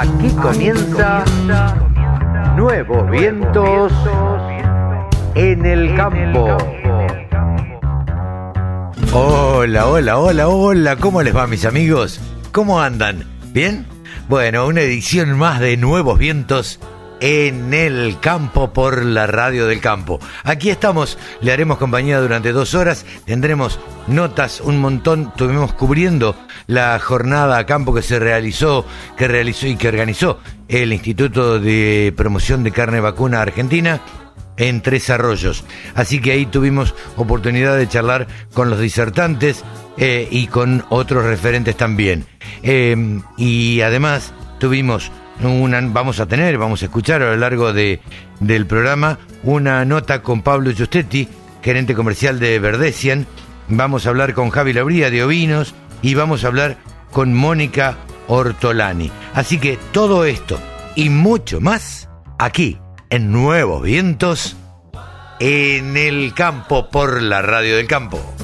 [0.00, 1.24] Aquí comienza
[2.54, 3.92] Nuevos Vientos
[5.34, 6.56] en el Campo.
[9.12, 12.20] Hola, hola, hola, hola, ¿cómo les va mis amigos?
[12.52, 13.24] ¿Cómo andan?
[13.52, 13.86] ¿Bien?
[14.28, 16.78] Bueno, una edición más de Nuevos Vientos
[17.20, 20.20] en el campo por la radio del campo.
[20.44, 26.36] Aquí estamos, le haremos compañía durante dos horas, tendremos notas, un montón, estuvimos cubriendo
[26.66, 28.84] la jornada a campo que se realizó,
[29.16, 34.00] que realizó y que organizó el Instituto de Promoción de Carne Vacuna Argentina
[34.56, 35.64] en Tres Arroyos.
[35.94, 39.64] Así que ahí tuvimos oportunidad de charlar con los disertantes
[39.96, 42.26] eh, y con otros referentes también.
[42.62, 45.10] Eh, y además tuvimos
[45.42, 48.00] una, vamos a tener, vamos a escuchar a lo largo de,
[48.40, 51.28] del programa una nota con Pablo Giustetti,
[51.62, 53.26] gerente comercial de Verdecian.
[53.68, 56.78] Vamos a hablar con Javi Labría de Ovinos y vamos a hablar
[57.12, 59.10] con Mónica Ortolani.
[59.34, 60.58] Así que todo esto
[60.96, 62.08] y mucho más
[62.38, 62.78] aquí
[63.10, 64.56] en Nuevos Vientos
[65.40, 68.37] en el campo por la radio del campo.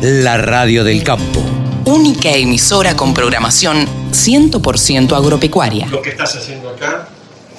[0.00, 1.40] La radio del campo.
[1.84, 5.86] Única emisora con programación 100% agropecuaria.
[5.86, 7.08] Lo que estás haciendo acá,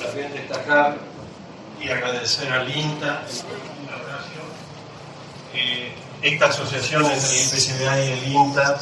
[0.01, 0.95] también destacar
[1.81, 3.23] y agradecer al INTA
[5.53, 8.77] eh, esta asociación entre el IPCBA y el INTA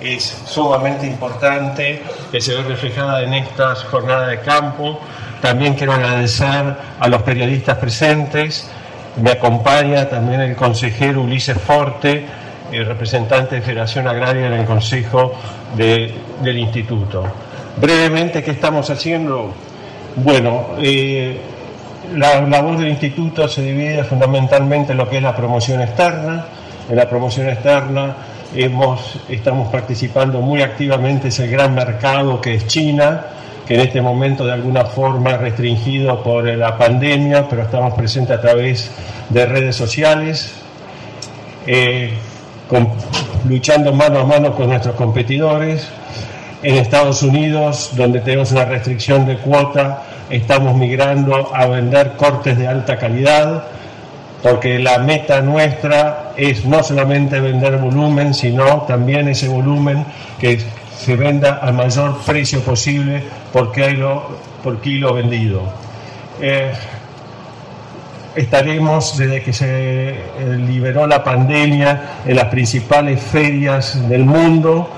[0.00, 5.00] es sumamente importante, que se ve reflejada en estas jornadas de campo.
[5.42, 8.70] También quiero agradecer a los periodistas presentes.
[9.20, 12.24] Me acompaña también el consejero Ulises Forte,
[12.72, 15.32] el representante de Federación Agraria en el Consejo
[15.76, 17.24] del Instituto.
[17.80, 19.52] Brevemente, ¿qué estamos haciendo?
[20.16, 21.40] Bueno, eh,
[22.14, 26.46] la labor del Instituto se divide fundamentalmente en lo que es la promoción externa.
[26.88, 28.16] En la promoción externa
[28.54, 33.24] hemos, estamos participando muy activamente en el gran mercado que es China,
[33.66, 38.36] que en este momento de alguna forma es restringido por la pandemia, pero estamos presentes
[38.36, 38.90] a través
[39.28, 40.52] de redes sociales.
[41.66, 42.12] Eh,
[43.48, 45.88] luchando mano a mano con nuestros competidores.
[46.62, 52.68] En Estados Unidos, donde tenemos una restricción de cuota, estamos migrando a vender cortes de
[52.68, 53.64] alta calidad,
[54.42, 60.04] porque la meta nuestra es no solamente vender volumen, sino también ese volumen
[60.38, 60.60] que
[60.96, 63.22] se venda al mayor precio posible
[63.52, 64.22] por kilo,
[64.62, 65.62] por kilo vendido.
[66.40, 66.72] Eh,
[68.40, 70.16] estaremos desde que se eh,
[70.66, 74.90] liberó la pandemia en las principales ferias del mundo.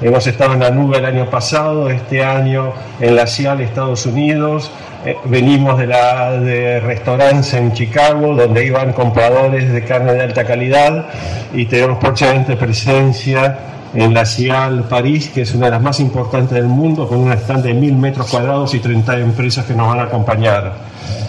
[0.00, 4.70] Hemos estado en la nube el año pasado, este año en la CIAL Estados Unidos.
[5.04, 10.44] Eh, venimos de, la, de restaurantes en Chicago, donde iban compradores de carne de alta
[10.44, 11.06] calidad
[11.54, 16.54] y tenemos próximamente presencia en la CIAL París, que es una de las más importantes
[16.54, 20.00] del mundo, con un stand de mil metros cuadrados y 30 empresas que nos van
[20.00, 20.74] a acompañar.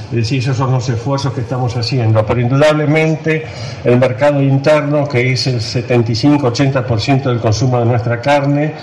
[0.10, 2.26] Es decir, esos son los esfuerzos que estamos haciendo.
[2.26, 3.46] Pero indudablemente
[3.84, 8.74] el mercado interno, que es el 75-80% del consumo de nuestra carne,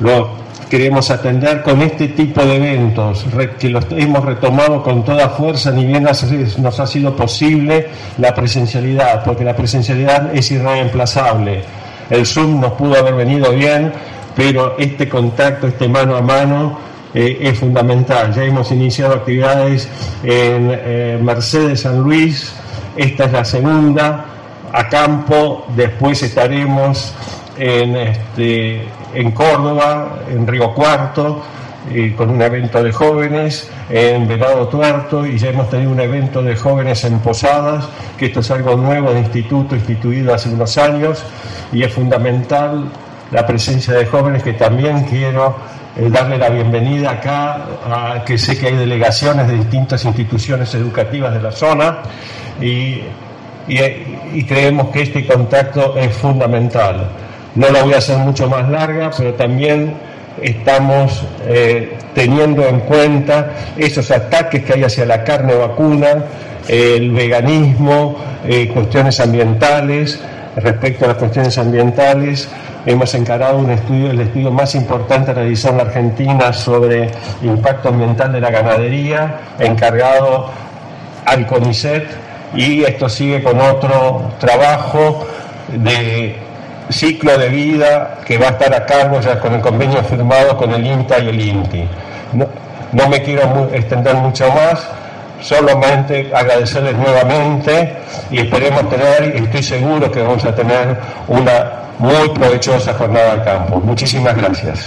[0.00, 3.24] lo queremos atender con este tipo de eventos,
[3.58, 9.24] que los hemos retomado con toda fuerza, ni bien nos ha sido posible la presencialidad,
[9.24, 11.62] porque la presencialidad es irreemplazable.
[12.10, 13.92] El Zoom nos pudo haber venido bien,
[14.34, 16.78] pero este contacto, este mano a mano,
[17.14, 18.34] eh, es fundamental.
[18.34, 19.88] Ya hemos iniciado actividades
[20.22, 22.52] en eh, Mercedes San Luis,
[22.96, 24.24] esta es la segunda,
[24.72, 27.12] a campo, después estaremos
[27.56, 31.42] en, este, en Córdoba, en Río Cuarto,
[31.90, 36.42] eh, con un evento de jóvenes, en Venado Tuerto, y ya hemos tenido un evento
[36.42, 41.24] de jóvenes en Posadas, que esto es algo nuevo de instituto, instituido hace unos años,
[41.72, 42.90] y es fundamental
[43.30, 45.56] la presencia de jóvenes que también quiero
[45.96, 51.34] eh, darle la bienvenida acá, a, que sé que hay delegaciones de distintas instituciones educativas
[51.34, 51.98] de la zona
[52.60, 53.02] y,
[54.46, 57.10] creemos que este contacto es fundamental.
[57.54, 59.94] No la voy a hacer mucho más larga, pero también
[60.42, 66.24] estamos eh, teniendo en cuenta esos ataques que hay hacia la carne vacuna,
[66.68, 70.20] el veganismo, eh, cuestiones ambientales,
[70.56, 72.48] respecto a las cuestiones ambientales
[72.86, 77.10] hemos encarado un estudio, el estudio más importante realizado en la Argentina sobre
[77.42, 80.46] impacto ambiental de la ganadería, encargado
[81.26, 82.06] al CONICET,
[82.54, 85.26] y esto sigue con otro trabajo
[85.68, 86.47] de
[86.90, 90.72] ciclo de vida que va a estar a cargo ya con el convenio firmado con
[90.72, 91.84] el INTA y el INTI.
[92.92, 94.86] No, me quiero extender mucho más,
[95.42, 97.96] solamente agradecerles nuevamente
[98.30, 100.96] y esperemos tener, y estoy seguro que vamos a tener
[101.28, 103.78] una muy provechosa jornada al campo.
[103.80, 104.86] Muchísimas gracias.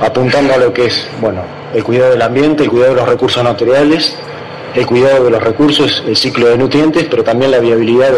[0.00, 1.42] apuntando a lo que es bueno,
[1.74, 4.16] el cuidado del ambiente, el cuidado de los recursos naturales,
[4.74, 8.12] el cuidado de los recursos, el ciclo de nutrientes, pero también la viabilidad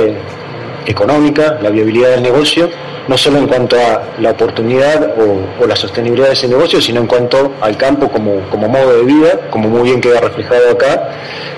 [0.86, 2.70] económica, la viabilidad del negocio
[3.08, 7.06] no solo en cuanto a la oportunidad o, la sostenibilidad de ese negocio, sino en
[7.06, 11.10] cuanto al campo como, modo de vida, como muy bien queda reflejado acá,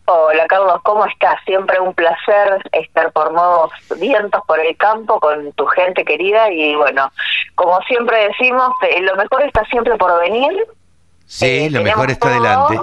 [0.07, 1.35] Hola Carlos, ¿cómo estás?
[1.45, 6.75] Siempre un placer estar por nuevos vientos por el campo con tu gente querida y
[6.75, 7.11] bueno,
[7.55, 10.53] como siempre decimos, eh, lo mejor está siempre por venir.
[11.25, 12.79] Sí, eh, lo mejor está adelante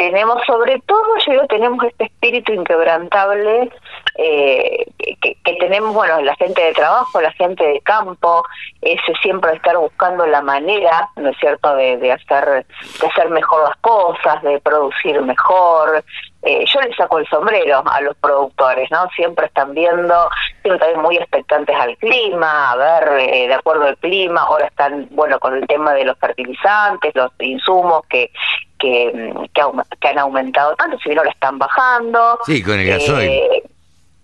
[0.00, 3.70] tenemos sobre todo, yo tenemos este espíritu inquebrantable
[4.16, 4.86] eh,
[5.20, 8.42] que, tenemos, bueno, la gente de trabajo, la gente de campo,
[8.80, 12.66] ese siempre estar buscando la manera, ¿no es cierto?, de, hacer,
[13.00, 16.04] de hacer mejor las cosas, de producir mejor.
[16.42, 19.08] Eh, yo le saco el sombrero a los productores, ¿no?
[19.10, 20.30] Siempre están viendo,
[20.62, 25.06] siempre también muy expectantes al clima, a ver, eh, de acuerdo al clima, ahora están,
[25.10, 28.30] bueno, con el tema de los fertilizantes, los insumos que,
[28.78, 32.38] que, que, han aumentado tanto, si bien ahora están bajando.
[32.46, 33.28] Sí, con el gasoil.
[33.28, 33.62] Eh,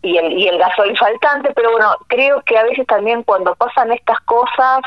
[0.06, 3.92] y el, y el gasoil faltante, pero bueno, creo que a veces también cuando pasan
[3.92, 4.82] estas cosas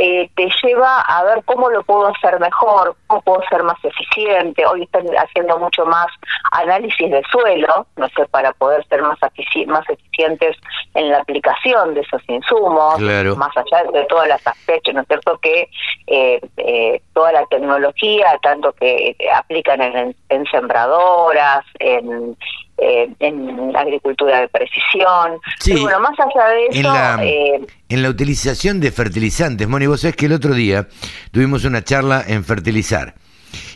[0.00, 4.64] eh, te lleva a ver cómo lo puedo hacer mejor, cómo puedo ser más eficiente.
[4.64, 6.06] Hoy están haciendo mucho más
[6.52, 9.18] análisis de suelo, no sé, para poder ser más,
[9.66, 10.56] más eficientes
[10.94, 15.36] en la aplicación de esos insumos, más allá de todas las aspectos, ¿no es cierto?
[15.38, 15.68] Que
[16.06, 22.36] eh, eh, toda la tecnología, tanto que aplican en, en sembradoras, en
[22.78, 25.40] eh, en agricultura de precisión.
[25.82, 26.78] bueno, más allá de eso...
[26.78, 30.88] En la, eh, en la utilización de fertilizantes, Moni, vos sabés que el otro día
[31.32, 33.14] tuvimos una charla en fertilizar.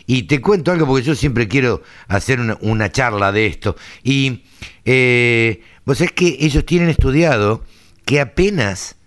[0.05, 3.75] Y te cuento algo porque yo siempre quiero hacer una, charla de esto.
[4.03, 4.43] Y
[4.85, 7.63] eh, vos sabés que ellos tienen estudiado
[8.05, 8.97] que apenas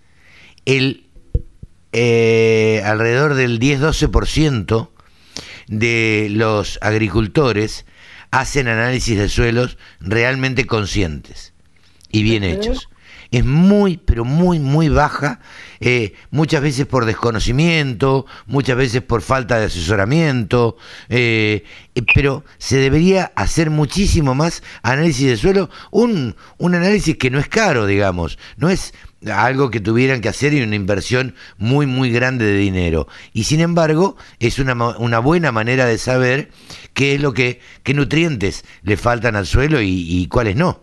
[0.65, 1.07] el
[1.93, 4.89] eh, alrededor del 10-12%
[5.67, 7.85] de los agricultores
[8.31, 11.53] hacen análisis de suelos realmente conscientes
[12.11, 12.89] y bien hechos.
[13.29, 15.41] Es muy, pero muy, muy baja,
[15.81, 20.77] eh, muchas veces por desconocimiento, muchas veces por falta de asesoramiento,
[21.09, 27.29] eh, eh, pero se debería hacer muchísimo más análisis de suelo, un, un análisis que
[27.29, 28.93] no es caro, digamos, no es
[29.33, 33.07] algo que tuvieran que hacer y una inversión muy, muy grande de dinero.
[33.33, 36.49] Y sin embargo, es una, una buena manera de saber
[36.93, 40.81] qué es lo que, qué nutrientes le faltan al suelo y, y cuáles no.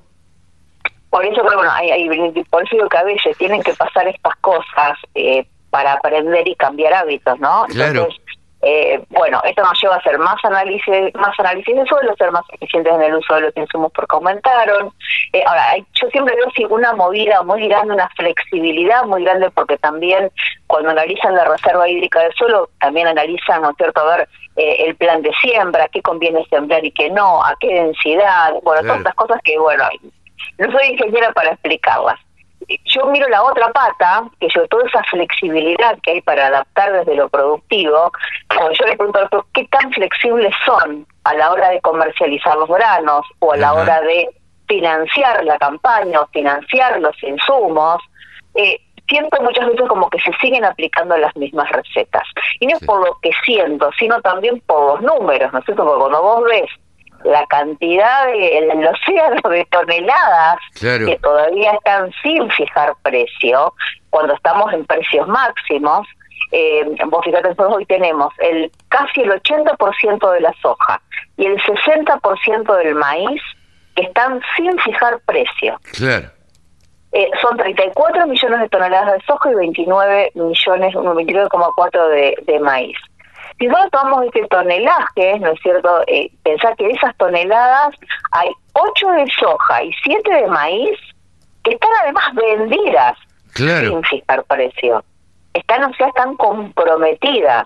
[1.10, 2.08] Por eso, bueno, hay, hay-
[2.50, 6.56] por eso digo que a veces tienen que pasar estas cosas eh, para aprender y
[6.56, 7.66] cambiar hábitos, ¿no?
[7.68, 8.00] Claro.
[8.00, 8.20] Entonces,
[8.64, 12.44] eh, bueno, esto nos lleva a hacer más análisis, más análisis de suelo, ser más
[12.52, 14.92] eficientes en el uso de los insumos porque aumentaron.
[15.32, 19.76] Eh, ahora, yo siempre veo sí, una movida muy grande, una flexibilidad muy grande, porque
[19.78, 20.30] también
[20.66, 24.76] cuando analizan la reserva hídrica del suelo, también analizan, ¿no es cierto?, a ver eh,
[24.86, 28.98] el plan de siembra, qué conviene sembrar y qué no, a qué densidad, bueno, todas
[28.98, 29.84] estas cosas que, bueno,
[30.58, 32.18] no soy ingeniera para explicarlas.
[32.84, 37.14] Yo miro la otra pata, que yo toda esa flexibilidad que hay para adaptar desde
[37.16, 38.12] lo productivo,
[38.78, 42.68] yo le pregunto a los qué tan flexibles son a la hora de comercializar los
[42.68, 43.80] granos o a la Ajá.
[43.80, 44.28] hora de
[44.68, 48.00] financiar la campaña o financiar los insumos,
[48.54, 48.78] eh,
[49.08, 52.24] siento muchas veces como que se siguen aplicando las mismas recetas.
[52.60, 52.86] Y no es Sí.
[52.86, 55.84] por lo que siento, sino también por los números, ¿no es cierto?
[55.84, 56.70] Porque cuando vos ves
[57.24, 61.06] la cantidad de, el, océano de toneladas Claro.
[61.06, 63.72] que todavía están sin fijar precio,
[64.10, 66.06] cuando estamos en precios máximos,
[66.52, 71.00] eh, vos fíjate, nosotros hoy tenemos el casi el 80% de la soja
[71.36, 73.42] y el 60% del maíz
[73.96, 75.80] que están sin fijar precio.
[75.92, 76.28] Claro.
[77.12, 82.96] Eh, son 34 millones de toneladas de soja y 29 millones, 29,4 de, de maíz.
[83.58, 86.02] Si nosotros tomamos este tonelaje, ¿no es cierto?
[86.06, 87.94] Eh, pensar que de esas toneladas
[88.32, 90.98] hay 8 de soja y 7 de maíz
[91.62, 93.16] que están además vendidas
[93.54, 93.88] Claro.
[93.88, 95.04] sin fijar precio.
[95.54, 97.64] Están, o sea, están comprometidas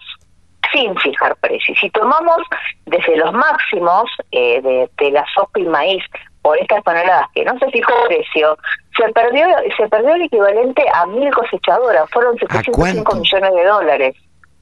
[0.72, 1.72] sin fijar precio.
[1.74, 2.36] Y Si tomamos
[2.84, 6.04] desde los máximos eh, de, de la soja y maíz
[6.42, 8.56] por estas toneladas que no se fijó precio,
[8.96, 13.20] se perdió se perdió el equivalente a mil cosechadoras, fueron 705 cuánto?
[13.22, 14.16] millones de dólares.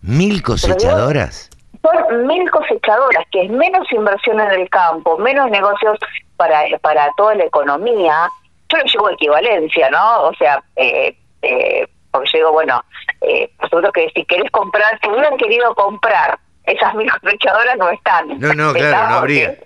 [0.06, 1.50] Mil cosechadoras.
[1.82, 5.98] Son mil cosechadoras, que es menos inversión en el campo, menos negocios
[6.36, 8.28] para, para toda la economía.
[8.68, 10.22] Yo lo llevo a equivalencia, ¿no?
[10.22, 12.84] O sea, eh, eh, porque yo digo, bueno,
[13.22, 17.90] eh, por supuesto que si querés comprar, si hubieran querido comprar esas mil cosechadoras, no
[17.90, 18.38] están.
[18.38, 19.56] No, no, claro, no habría.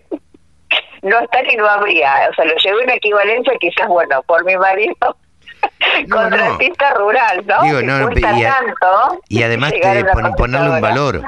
[1.02, 2.28] No están y no habría.
[2.30, 5.16] O sea, lo llevo en equivalencia quizás, bueno, por mi marido.
[6.07, 7.62] No, contratista rural, ¿no?
[7.62, 11.23] Digo, no, no, y a- tanto Y además te pon- ponerle un valor.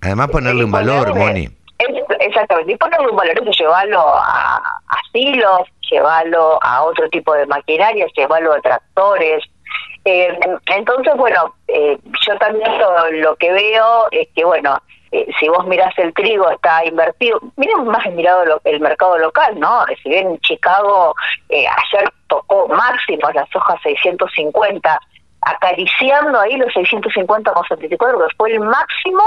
[0.00, 1.44] Además ponerle un valor, Moni.
[1.78, 7.32] es- exactamente, y ponerle un valor, eso llevarlo a, a silos, llevarlo a otro tipo
[7.34, 9.44] de maquinaria, llevarlo a tractores.
[10.04, 10.38] Eh,
[10.74, 14.80] entonces, bueno, eh, yo también lo, lo que veo es que, bueno,
[15.12, 17.40] eh, si vos mirás el trigo, está invertido.
[17.56, 19.84] Miren más el mirado lo- el mercado local, ¿no?
[20.02, 21.14] Si bien Chicago
[21.48, 25.00] eh, ayer tocó máximos las hojas 650,
[25.40, 29.22] acariciando ahí los 650,74, que fue el máximo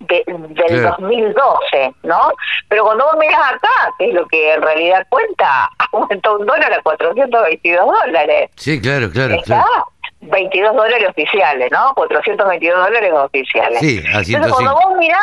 [0.00, 0.96] de- del Claro.
[0.98, 2.32] 2012, ¿no?
[2.68, 6.72] Pero cuando vos mirás acá, que es lo que en realidad cuenta, aumentó un dólar
[6.72, 8.50] a 422 dólares.
[8.56, 9.91] Sí, claro, claro, Está claro.
[10.22, 11.92] 22 dólares oficiales, ¿no?
[11.94, 13.80] 422 dólares oficiales.
[13.80, 14.54] Sí, a Entonces, 105.
[14.56, 15.20] cuando vos mirás,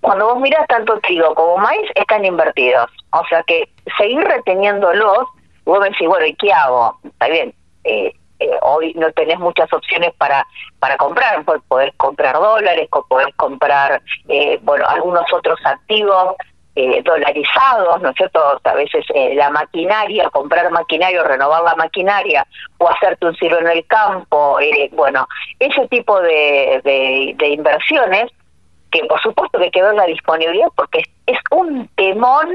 [0.00, 2.90] cuando vos mirás tanto trigo como maíz, están invertidos.
[3.12, 5.26] O sea que seguir reteniéndolos,
[5.64, 6.98] vos me decís, bueno, ¿y qué hago?
[7.04, 10.46] Está bien, eh, eh, hoy no tenés muchas opciones para
[10.78, 16.36] para comprar, pues podés comprar dólares, podés comprar, eh, bueno, algunos otros activos
[16.80, 18.40] eh, dolarizados, ¿no es cierto?
[18.62, 22.46] A veces eh, la maquinaria, comprar maquinaria o renovar la maquinaria
[22.78, 25.26] o hacerte un silo en el campo, eh, bueno,
[25.58, 28.30] ese tipo de, de, de inversiones
[28.92, 32.48] que por supuesto que hay que ver la disponibilidad porque es, es un temón,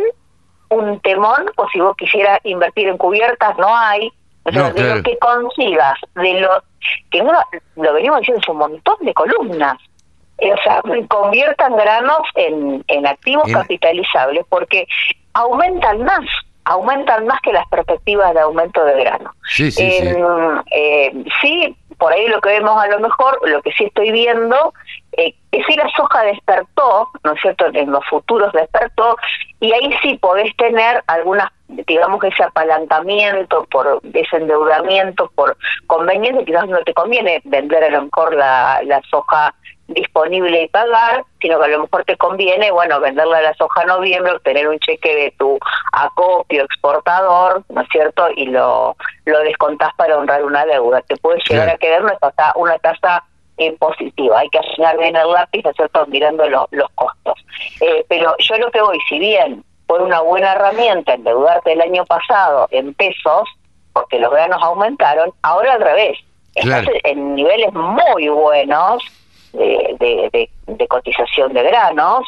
[0.69, 4.09] un temón, o si vos quisieras invertir en cubiertas, no hay.
[4.45, 6.49] O sea, No, de lo que consigas, de lo
[7.11, 7.37] que uno,
[7.75, 9.77] lo venimos diciendo, es un montón de columnas.
[10.43, 14.85] Eh, o sea, conviertan granos en, en activos capitalizables porque
[15.33, 16.19] aumentan más,
[16.65, 19.31] aumentan más que las perspectivas de aumento de grano.
[19.47, 20.07] Sí, sí, sí.
[20.71, 24.73] Eh, sí, por ahí lo que vemos a lo mejor, lo que sí estoy viendo,
[25.13, 29.15] eh, es si la soja despertó, ¿no es cierto?, en los futuros despertó,
[29.61, 35.55] y ahí sí podés tener algunas, digamos que ese apalancamiento por ese endeudamiento, por
[35.87, 39.53] conveniencia, quizás no te conviene vender a lo mejor la, la soja
[39.93, 43.81] disponible y pagar, sino que a lo mejor te conviene, bueno, venderla a la soja
[43.81, 45.57] a noviembre, obtener un cheque de tu
[45.91, 48.27] acopio exportador, ¿no es cierto?
[48.35, 48.95] Y lo,
[49.25, 51.01] lo descontás para honrar una deuda.
[51.01, 51.75] Te puede llegar Claro.
[51.75, 53.23] a quedar una tasa, una tasa
[53.57, 54.39] eh, positiva.
[54.39, 56.05] Hay que asignar bien el lápiz, ¿no es cierto?
[56.07, 57.35] Mirando lo- los costos.
[57.81, 62.03] Eh, pero yo lo que voy, si bien fue una buena herramienta endeudarte el año
[62.05, 63.47] pasado en pesos,
[63.93, 66.17] porque los granos aumentaron, ahora al revés.
[66.55, 66.99] Estás Claro.
[67.03, 69.03] en niveles muy buenos
[69.53, 72.25] de, de, de- de cotización de granos,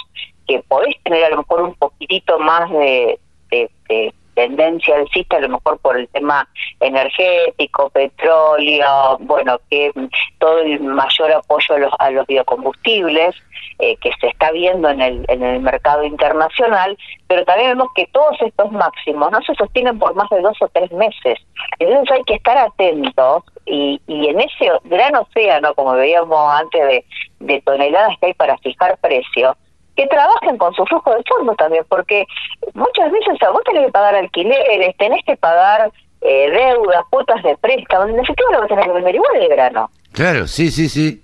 [0.47, 5.41] que podés tener a lo mejor un poquitito más de, de- de tendencia alcista, a
[5.41, 6.47] lo mejor por el tema
[6.79, 9.91] energético, petróleo, bueno, que
[10.39, 13.35] todo el mayor apoyo a los, a los biocombustibles
[13.79, 18.07] eh, que se está viendo en el, en el mercado internacional, pero también vemos que
[18.07, 21.39] todos estos máximos no se sostienen por más de dos o tres meses.
[21.79, 27.05] Entonces hay que estar atentos y, y en ese gran océano, como veíamos antes de,
[27.39, 29.57] de toneladas que hay para fijar precios,
[29.95, 32.25] que trabajen con su flujo de fondo también, porque
[32.73, 37.41] muchas veces o sea, vos tenés que pagar alquileres, tenés que pagar eh, deudas, cuotas
[37.43, 39.89] de préstamo, en lo que tenés que vender igual el grano.
[40.11, 41.21] Claro, sí, sí, sí.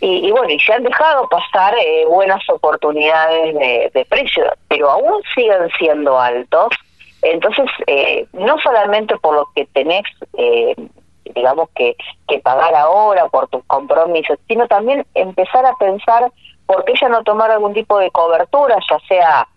[0.00, 4.90] Y, y bueno, y se han dejado pasar eh, buenas oportunidades de, de precio, pero
[4.90, 6.68] aún siguen siendo altos.
[7.22, 10.76] Entonces, eh, no solamente por lo que tenés, eh,
[11.34, 11.96] digamos, que,
[12.28, 16.30] que pagar ahora por tus compromisos, sino también empezar a pensar
[16.68, 19.48] por qué ya no tomar algún tipo de cobertura, ya sea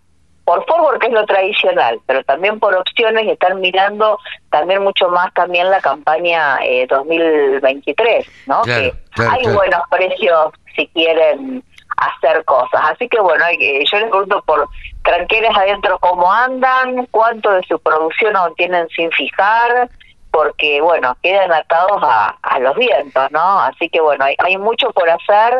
[0.46, 4.18] por forward, que es lo tradicional, pero también por opciones y estar mirando
[4.50, 8.62] también mucho más también la campaña eh, 2023, ¿no?
[8.62, 9.56] Claro, que claro, hay claro.
[9.56, 11.62] buenos precios si quieren
[11.98, 12.80] hacer cosas.
[12.92, 14.66] Así que bueno, yo les pregunto por
[15.04, 19.90] tranqueras adentro cómo andan, cuánto de su producción aún tienen sin fijar,
[20.30, 23.60] porque bueno, quedan atados a, a los vientos, ¿no?
[23.60, 25.58] Así que bueno, hay, hay mucho por hacer.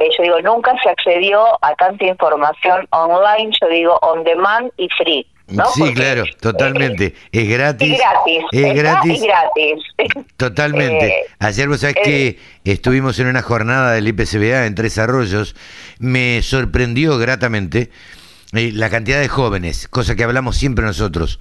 [0.00, 4.88] Eh, yo digo, nunca se accedió a tanta información online, yo digo on demand y
[4.96, 5.26] free.
[5.48, 5.66] ¿no?
[5.66, 7.14] Sí, Porque, claro, totalmente.
[7.32, 7.98] Es gratis.
[7.98, 8.44] gratis.
[8.50, 9.22] Es gratis.
[9.22, 10.24] Gratis.
[10.36, 11.06] Totalmente.
[11.06, 15.54] Eh, Ayer vos sabés eh, que estuvimos en una jornada del IPCBA en Tres Arroyos.
[15.98, 17.90] Me sorprendió gratamente
[18.52, 21.40] la cantidad de jóvenes, cosa que hablamos siempre nosotros.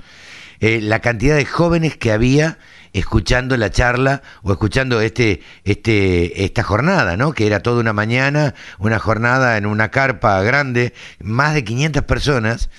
[0.59, 2.57] la cantidad de jóvenes que había
[2.93, 7.33] escuchando la charla o escuchando este, este, esta jornada, ¿no?
[7.33, 12.69] Que era toda una mañana, una jornada en una carpa grande, más de 500 personas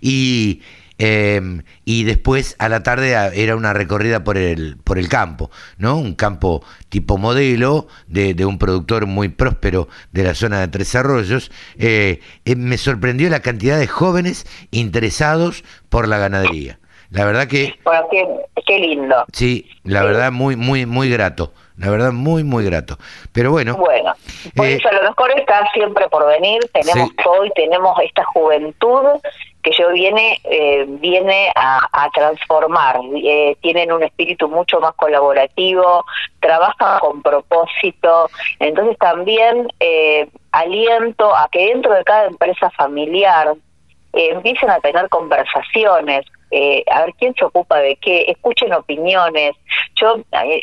[0.00, 0.62] y
[1.00, 5.96] eh, y después a la tarde era una recorrida por el por el campo, ¿no?
[5.96, 10.94] Un campo tipo modelo de, de un productor muy próspero de la zona de Tres
[10.96, 11.52] Arroyos.
[11.78, 16.80] Eh, eh, me sorprendió la cantidad de jóvenes interesados por la ganadería.
[17.10, 18.26] La verdad que Bueno, qué,
[18.66, 19.24] qué lindo.
[19.32, 22.98] sí, la verdad muy muy muy grato, la verdad muy muy grato.
[23.32, 24.12] Pero bueno, Bueno,
[24.54, 26.60] por Eh, eso lo mejor está siempre por venir.
[26.72, 27.16] Tenemos Sí.
[27.26, 29.04] hoy, tenemos esta juventud
[29.62, 33.00] que yo viene eh, viene a, a transformar.
[33.24, 36.04] Eh, tienen un espíritu mucho más colaborativo,
[36.40, 38.28] trabajan con propósito.
[38.60, 43.54] Entonces también eh, aliento a que dentro de cada empresa familiar
[44.12, 49.54] eh, empiecen a tener conversaciones, eh, a ver quién se ocupa de qué, escuchen opiniones.
[49.94, 50.16] Yo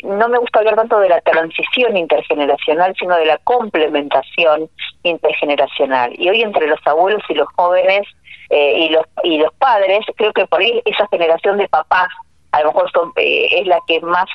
[0.04, 4.68] no me gusta hablar tanto de la transición intergeneracional, sino de la complementación
[5.02, 6.12] intergeneracional.
[6.18, 8.06] Y hoy entre los abuelos y los jóvenes
[8.50, 12.08] eh, y los y los padres, creo que por ahí esa generación de papás
[12.52, 14.28] a lo mejor son, eh, es la que más,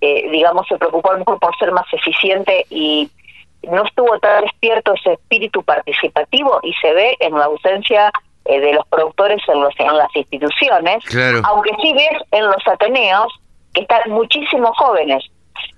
[0.00, 3.10] eh, digamos, se preocupó a lo mejor por ser más eficiente y
[3.62, 8.10] no estuvo tan despierto ese espíritu participativo y se ve en la ausencia
[8.46, 11.40] eh, de los productores en, los, en las instituciones, Claro.
[11.44, 13.32] aunque sí ves en los ateneos
[13.74, 15.24] que están muchísimos jóvenes.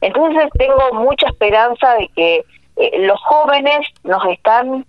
[0.01, 2.45] Entonces tengo mucha esperanza de que
[2.77, 4.87] eh, los jóvenes nos están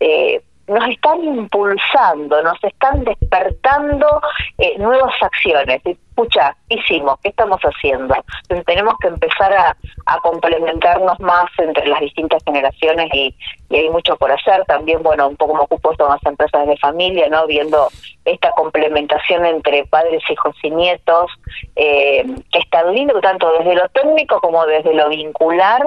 [0.00, 4.20] eh, nos están impulsando, nos están despertando
[4.58, 5.80] eh, nuevas acciones.
[5.84, 7.18] Escucha, ¿qué hicimos?
[7.22, 8.14] ¿Qué estamos haciendo?
[8.42, 9.76] Entonces tenemos que empezar a,
[10.06, 13.34] a complementarnos más entre las distintas generaciones y,
[13.70, 14.64] y hay mucho por hacer.
[14.66, 17.46] También, bueno, un poco me ocupo esto más empresas de familia, ¿no?
[17.46, 17.88] Viendo
[18.24, 21.30] esta complementación entre padres, hijos y nietos,
[21.76, 25.82] eh, que es tan lindo tanto desde lo técnico como desde lo vincular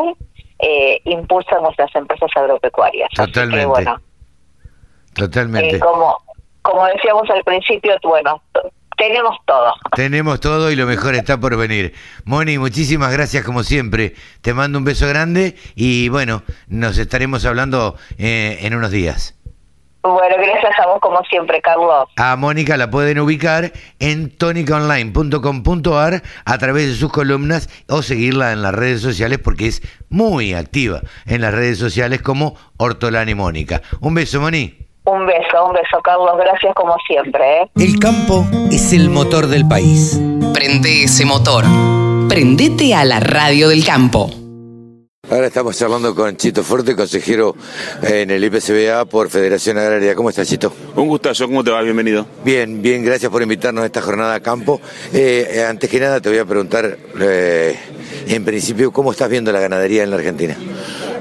[0.59, 3.09] eh, impulsan nuestras empresas agropecuarias.
[3.17, 3.65] Así que, Totalmente.
[3.65, 4.01] bueno,
[5.13, 5.75] totalmente.
[5.77, 6.17] eh, como,
[6.61, 8.41] como decíamos al principio, bueno,
[8.97, 9.73] tenemos todo.
[9.95, 11.93] Tenemos todo y lo mejor está por venir.
[12.25, 14.13] Moni, muchísimas gracias como siempre.
[14.41, 19.35] Te mando un beso grande y bueno, nos estaremos hablando eh, en unos días.
[20.03, 22.09] Bueno, gracias a vos como siempre, Carlos.
[22.15, 28.63] A Mónica la pueden ubicar en tonicaonline.com.ar a través de sus columnas o seguirla en
[28.63, 33.83] las redes sociales porque es muy activa en las redes sociales como Hortolani Mónica.
[33.99, 34.80] Un beso, Moni.
[35.03, 36.37] Un beso, un beso, Carlos.
[36.37, 37.61] Gracias como siempre.
[37.61, 37.71] ¿eh?
[37.75, 40.19] El campo es el motor del país.
[40.53, 41.65] Prende ese motor.
[42.29, 44.29] Prendete a la radio del campo.
[45.29, 47.55] Ahora estamos charlando con Chito Fuerte, consejero
[48.03, 50.13] en el IPCBA por Federación Agraria.
[50.13, 50.73] ¿Cómo estás, Chito?
[50.95, 51.81] Un gustazo, ¿cómo te va?
[51.81, 52.25] Bienvenido.
[52.43, 54.81] Bien, bien, gracias por invitarnos a esta jornada a campo.
[55.13, 57.79] Eh, antes que nada te voy a preguntar, eh,
[58.27, 60.57] en principio, ¿cómo estás viendo la ganadería en la Argentina?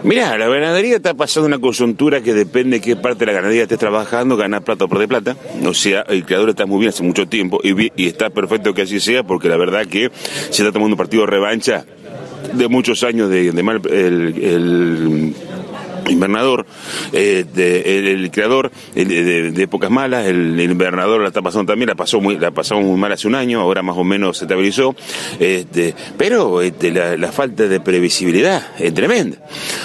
[0.02, 3.64] Mira, la ganadería está pasando una coyuntura que depende de qué parte de la ganadería
[3.64, 5.36] estés trabajando, ganar plata o perder plata.
[5.64, 8.98] O sea, el creador está muy bien hace mucho tiempo y, está perfecto que así
[8.98, 10.10] sea porque la verdad que
[10.50, 11.84] se está tomando un partido de revancha
[12.54, 15.34] de muchos años de, mal el
[16.08, 16.66] invernador,
[17.12, 22.38] eh, el, creador de, épocas malas, el, invernador la está pasando también, la pasó muy,
[22.38, 24.94] la pasamos muy mal hace un año, ahora más o menos se estabilizó,
[25.38, 29.38] este, pero este, la, falta de previsibilidad es tremenda.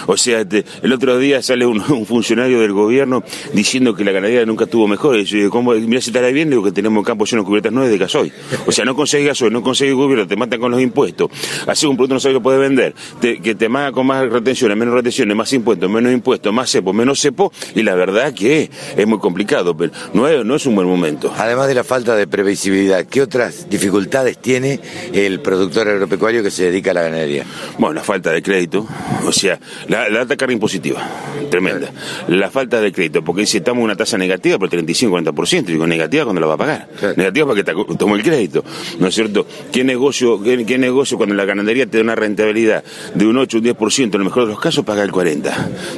[0.08, 3.24] O sea, este, el otro día sale un, funcionario del gobierno
[3.54, 5.20] diciendo que la ganadería nunca estuvo mejor.
[5.20, 5.74] Y yo ¿cómo?
[5.74, 8.34] Mira si estará bien, digo que tenemos campos llenos de cubiertas nueve de gasoil.
[8.66, 11.30] O sea, no conseguís gasoil, no conseguís gobierno, te matan con los impuestos.
[11.68, 14.94] Así un producto no sabe que puede vender, que te mata con más retenciones, menos
[14.94, 19.20] retenciones, más impuestos, menos impuestos, más cepo, menos cepo, y la verdad que es muy
[19.20, 21.34] complicado, pero no es, no es un buen momento.
[21.38, 24.80] Además de la falta de previsibilidad, ¿qué otras dificultades tiene
[25.14, 27.46] el productor agropecuario que se dedica a la ganadería?
[27.78, 28.88] Bueno, la falta de crédito,
[29.26, 31.02] o sea, la, la alta carga impositiva,
[31.50, 31.92] tremenda.
[32.28, 36.24] La falta de crédito, porque si estamos en una tasa negativa por 35-40%, digo negativa
[36.24, 36.88] cuando la va a pagar.
[37.16, 38.64] Negativa para que te tome el crédito,
[39.00, 39.46] ¿no es cierto?
[39.72, 43.60] ¿Qué negocio, qué, negocio cuando la ganadería te da una rentabilidad de un 8 o
[43.60, 45.54] un 10%, en el mejor de los casos paga el 40%?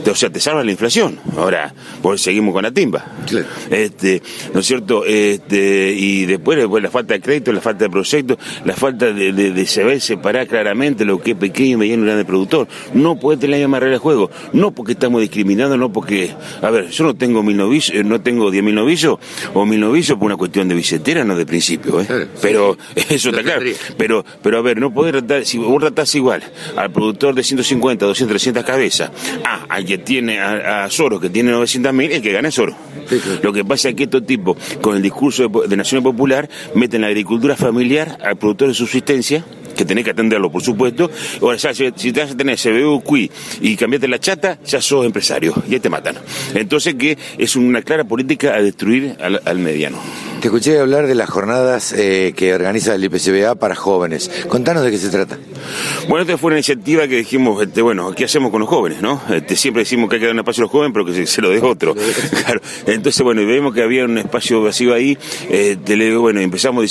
[0.06, 1.20] O sea, te salva la inflación.
[1.36, 3.06] Ahora, pues seguimos con la timba.
[3.70, 4.22] Este,
[4.54, 5.06] ¿no es cierto?
[5.06, 9.32] Este, y después, después la falta de crédito, la falta de proyectos, la falta de,
[9.34, 12.68] de, saber separar claramente lo que es pequeño, mediano y grande productor.
[12.94, 14.32] No puede tener la misma regla de juego.
[14.54, 18.22] No porque estamos discriminando, no porque, a ver, yo no tengo mil novicios, eh, no
[18.22, 19.20] tengo diez mil novicios
[19.54, 22.28] o mil novicios por una cuestión de billetera, no de principio, ¿eh?
[22.42, 23.64] pero eso está claro.
[23.98, 26.44] Pero, pero a ver, no podés tratar, si vos tratás igual
[26.76, 29.12] al productor de 150, 200, 300 cabezas,
[29.44, 32.76] ah, al que tiene a, Soros, que tiene 900 mil, el que gana es Soros.
[33.41, 37.08] Lo que pasa es que estos tipos, con el discurso de, Nación Popular, meten la
[37.08, 39.45] agricultura familiar al productor de subsistencia
[39.76, 41.10] que tenés que atenderlo, por supuesto.
[41.41, 45.06] Ahora, ya, si te vas a tener CBU, QI y cambiarte la chata, ya sos
[45.06, 46.17] empresario y ahí te matan.
[46.56, 50.00] Entonces, que es una clara política a destruir al mediano.
[50.41, 54.30] Te escuché hablar de las jornadas eh, que organiza el IPCBA para jóvenes.
[54.47, 55.39] Contanos de qué se trata.
[56.08, 59.02] Bueno, esta fue una iniciativa que dijimos, este, bueno, ¿qué hacemos con los jóvenes?
[59.02, 59.19] no?
[59.30, 61.41] Este, siempre decimos que hay que dar un espacio a los jóvenes, pero que se,
[61.41, 61.95] lo dé otro.
[62.43, 62.62] claro.
[62.86, 65.17] Entonces, bueno, vemos que había un espacio vacío ahí.
[65.50, 65.76] Eh,
[66.19, 66.86] bueno, empezamos,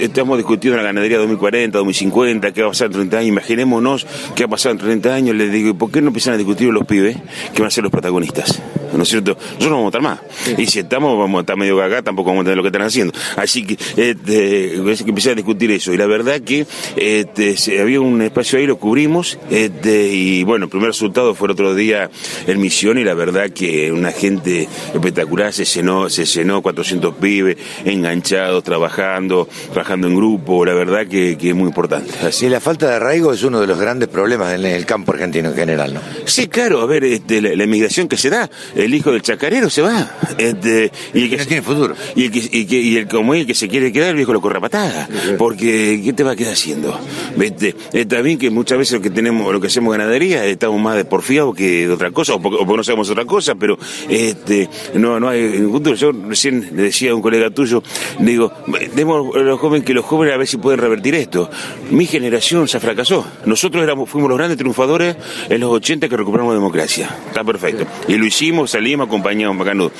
[0.00, 3.28] estamos discutiendo la ganadería 2040, 2050, qué va a pasar en 30 años.
[3.28, 5.36] Imaginémonos qué va a pasar en 30 años.
[5.36, 7.16] Les digo, ¿por qué no empiezan a discutir los pibes
[7.54, 8.60] que van a ser los protagonistas?
[8.92, 9.34] ¿No es cierto?
[9.34, 10.58] Nosotros no vamos a estar más.
[10.58, 12.86] Y si estamos, vamos a estar medio cagá, tampoco vamos a tener lo que están
[12.86, 13.12] haciendo.
[13.36, 15.92] Así que, este, que empecé a discutir eso.
[15.92, 16.66] Y la verdad que
[16.96, 19.38] este, había un espacio ahí, lo cubrimos.
[19.50, 22.10] Este, y bueno, el primer resultado fue el otro día
[22.46, 27.56] en Misión y la verdad que una gente espectacular se llenó, se llenó 400 pibes
[27.84, 30.64] enganchados, trabajando, trabajando en grupo.
[30.64, 32.12] La verdad que, es muy importante.
[32.24, 32.48] Así.
[32.48, 35.54] la falta de arraigo es uno de los grandes problemas en el campo argentino en
[35.54, 36.00] general, ¿no?
[36.24, 36.80] Sí, claro.
[36.80, 40.18] A ver, este, la, inmigración que se da, el hijo del chacarero se va.
[40.38, 41.94] Este, y el que no tiene futuro.
[42.14, 44.32] Y el, que, y, que, y el como el que se quiere quedar, el viejo
[44.32, 45.08] lo corre a patada.
[45.36, 46.98] Porque, ¿qué te va a quedar haciendo?
[47.36, 47.74] ¿Viste?
[47.92, 51.04] Está bien que muchas veces lo que tenemos, lo que hacemos ganadería, estamos más de
[51.04, 53.76] porfiados que de otra cosa, o porque, no sabemos otra cosa, pero
[54.08, 55.96] este, no, no hay futuro.
[55.96, 57.82] Yo recién le decía a un colega tuyo,
[58.20, 58.52] digo,
[58.94, 61.50] demos a los jóvenes que los jóvenes a ver si pueden revertir esto.
[61.90, 63.26] Mi generación se fracasó.
[63.44, 65.16] Nosotros éramos, fuimos los grandes triunfadores
[65.48, 67.08] en los 80 que recuperamos la democracia.
[67.26, 67.84] Está perfecto.
[68.08, 69.90] Y lo hicimos, salimos, acompañamos, bacanudo.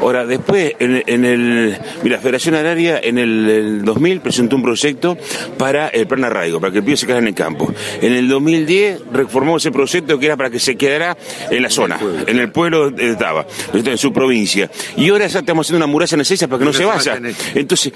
[0.00, 1.71] Ahora, después, en, el.
[2.04, 5.16] La Federación Agraria en el, 2000 presentó un proyecto
[5.58, 7.72] para el plan arraigo, para que el pibe se quedara en el campo.
[8.00, 11.16] En el 2010 reformó ese proyecto que era para que se quedara
[11.50, 14.70] en la zona, en el pueblo de estaba, en su provincia.
[14.96, 17.20] Y ahora ya estamos haciendo una muralla necesaria para que no, se vaya.
[17.54, 17.92] Entonces,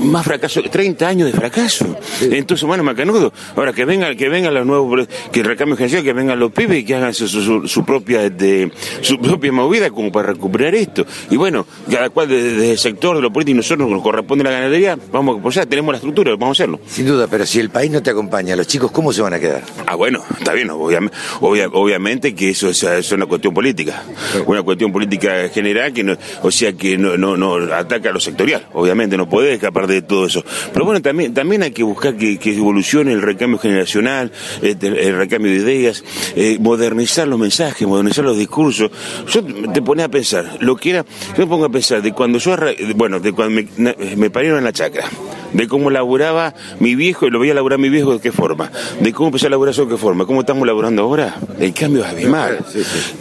[0.00, 1.96] más fracaso, 30 años de fracaso.
[2.22, 6.38] Entonces, bueno, macanudo, ahora que vengan, que vengan los nuevos, que el recambio que vengan
[6.38, 11.06] los pibes y que hagan su, propia de, su propia movida como para recuperar esto.
[11.30, 14.98] Y bueno, cada cual desde, el sector de lo político nosotros nos corresponde la ganadería,
[15.12, 16.80] vamos a apoyar, tenemos la estructura, vamos a hacerlo.
[16.86, 19.40] Sin duda, pero si el país no te acompaña, los chicos, ¿cómo se van a
[19.40, 19.62] quedar?
[19.86, 24.02] Ah, bueno, está bien, obviamente que eso es, una cuestión política,
[24.46, 28.20] una cuestión política general que no, o sea que no, no, no ataca a lo
[28.20, 30.44] sectorial, obviamente, no puede escapar de todo eso.
[30.72, 35.50] Pero bueno, también, también hay que buscar que, evolucione el recambio generacional, este, el, recambio
[35.50, 36.04] de ideas,
[36.36, 38.90] eh, modernizar los mensajes, modernizar los discursos.
[39.28, 41.04] Yo te ponía a pensar, lo que era,
[41.36, 42.56] yo me pongo a pensar de cuando yo,
[42.96, 45.04] bueno, de cuando me, me parieron en la chacra
[45.52, 49.12] de cómo laburaba mi viejo y lo veía laburar mi viejo de qué forma, de
[49.12, 52.10] cómo empezó a laburar yo de qué forma, cómo estamos laburando ahora, el cambio es
[52.10, 52.58] abismal.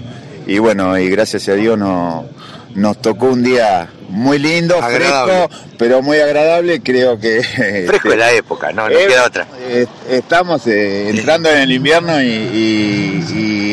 [0.46, 2.26] y bueno, y gracias a Dios no,
[2.74, 5.34] nos tocó un día muy lindo, Agradable.
[5.48, 6.80] fresco, pero muy agradable.
[6.80, 7.42] Creo que
[7.86, 9.46] Fresco de la época, no, no Eh, queda otra.
[9.68, 13.24] eh, estamos eh, entrando en el invierno y, y-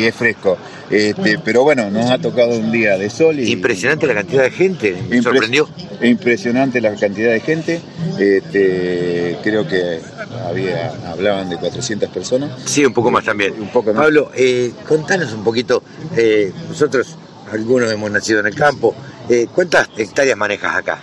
[0.02, 0.58] y es fresco.
[0.90, 4.50] Este, pero bueno, nos ha tocado un día de sol y Impresionante la cantidad de
[4.50, 5.68] gente, me sorprendió.
[6.00, 7.80] Impresionante la cantidad de gente.
[8.18, 10.00] Este, creo que
[10.46, 12.50] había, hablaban de 400 personas.
[12.64, 13.54] Sí, un poco más también.
[13.60, 14.02] Un poco más.
[14.02, 15.82] Pablo, eh, contanos un poquito,
[16.16, 17.16] eh, nosotros
[17.50, 18.94] algunos hemos nacido en el campo,
[19.28, 21.00] eh, ¿cuántas hectáreas manejas acá?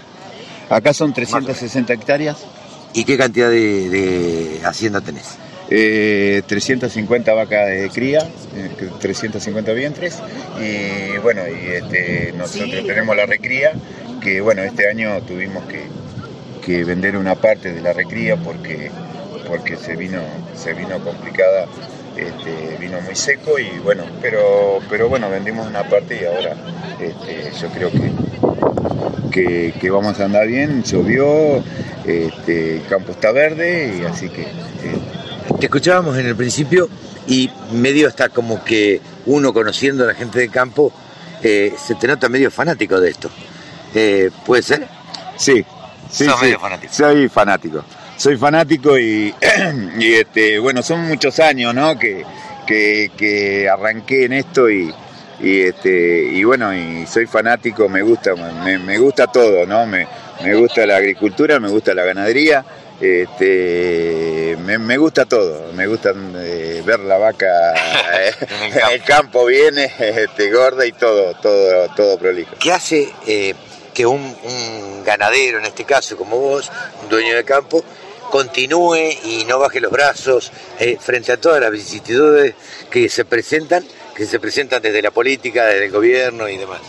[0.69, 2.38] Acá son 360 hectáreas,
[2.93, 5.38] ¿Y qué cantidad de, de hacienda tenés?
[5.69, 8.19] Eh, 350 vacas de cría,
[8.56, 10.19] eh, 350 vientres.
[10.60, 13.73] Y bueno, y este, nosotros tenemos la recría,
[14.21, 15.84] que bueno, este año tuvimos que,
[16.65, 18.91] que vender una parte de la recría porque,
[19.47, 20.21] porque se vino,
[20.56, 21.65] se vino complicada,
[22.15, 26.56] este, vino muy seco y bueno, pero, pero bueno, vendimos una parte y ahora
[26.99, 28.12] este, yo creo que,
[29.32, 31.63] que, que vamos a andar bien, llovió,
[32.06, 34.47] este, el campo está verde y así que eh,
[35.60, 36.89] Te escuchábamos en el principio
[37.27, 40.91] y medio está como que uno conociendo a la gente de campo
[41.41, 43.29] eh, se te nota medio fanático de esto.
[43.93, 44.88] Eh, ¿Puede ser?
[45.38, 45.65] Sí,
[46.10, 46.45] sí, Sos sí.
[46.45, 46.93] medio fanático.
[46.93, 47.86] Soy fanático.
[48.17, 49.34] Soy fanático y,
[49.99, 51.97] y, este, bueno, son muchos años, ¿no?
[51.97, 52.23] Que,
[52.65, 54.93] que, que arranqué en esto y,
[55.41, 59.86] y, este, y bueno, y soy fanático, me gusta, me, me gusta todo, ¿no?
[59.86, 60.08] Me,
[60.43, 62.63] me gusta la agricultura, me gusta la ganadería,
[63.04, 67.74] este, me, me gusta todo, me gusta eh, ver la vaca
[68.50, 72.56] en el campo, viene, este, gorda y todo, todo, todo prolijo.
[72.58, 73.56] ¿Qué hace eh,
[73.94, 77.84] que un, un ganadero, en este caso como vos, un dueño de campo,
[78.32, 82.56] continúe y no baje los brazos eh, frente a todas las vicisitudes
[82.89, 83.86] que se presentan,
[84.16, 86.80] que se presentan desde la política, desde el gobierno y demás?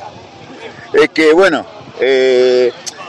[0.93, 1.67] Es que bueno,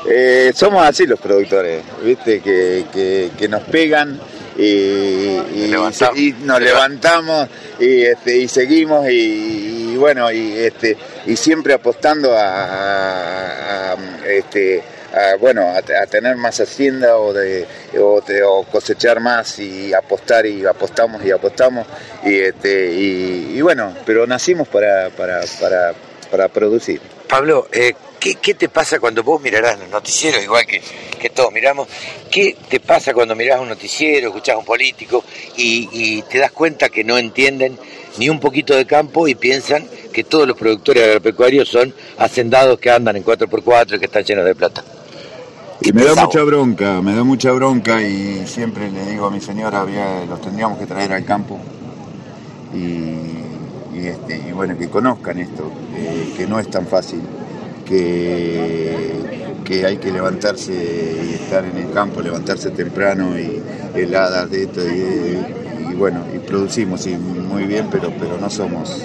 [0.08, 4.20] eh, somos así los productores, viste, que, que- que nos pegan
[4.58, 6.18] y, y- Levantamos.
[6.20, 7.48] y nos levantamos
[7.80, 13.98] y, este, y seguimos y, y bueno, y, este, y siempre apostando a, a- a,
[14.28, 14.82] este,
[15.14, 17.66] a, bueno, a, a tener más hacienda o, de,
[18.00, 21.86] o, de- o cosechar más y apostar y apostamos y apostamos
[22.24, 25.94] y, este, y, y bueno, pero nacimos para, para, para,
[26.32, 27.02] para producir.
[27.28, 27.94] Pablo, eh,
[28.26, 30.82] ¿qué, qué te pasa cuando vos mirarás los noticieros, igual que,
[31.22, 31.88] que todos miramos?
[32.32, 35.24] ¿Qué te pasa cuando mirás un noticiero, escuchás a un político
[35.58, 37.78] y, y te das cuenta que no entienden
[38.18, 42.90] ni un poquito de campo y piensan que todos los productores agropecuarios son hacendados que
[42.90, 44.84] andan en 4x4 y que están llenos de plata?
[45.82, 49.40] Y me da mucha bronca, me da mucha bronca y siempre le digo a mi
[49.42, 51.60] señora, había- los tendríamos que traer al campo
[52.74, 52.78] y,
[53.98, 57.22] y, este, y bueno, que conozcan esto, eh, que no es tan fácil,
[57.86, 63.62] que, que hay que levantarse y estar en el campo, levantarse temprano y
[63.96, 69.02] heladas de esto y, y bueno, y producimos sí, muy bien, pero, pero no somos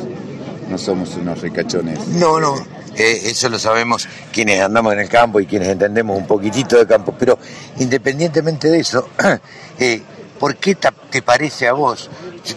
[0.70, 2.06] no somos unos ricachones.
[2.06, 2.54] No, no,
[2.96, 6.86] eh, eso lo sabemos quienes andamos en el campo y quienes entendemos un poquitito de
[6.86, 7.38] campo, pero
[7.78, 9.08] independientemente de eso,
[9.78, 10.00] eh,
[10.38, 10.76] ¿por qué
[11.10, 12.08] te parece a vos,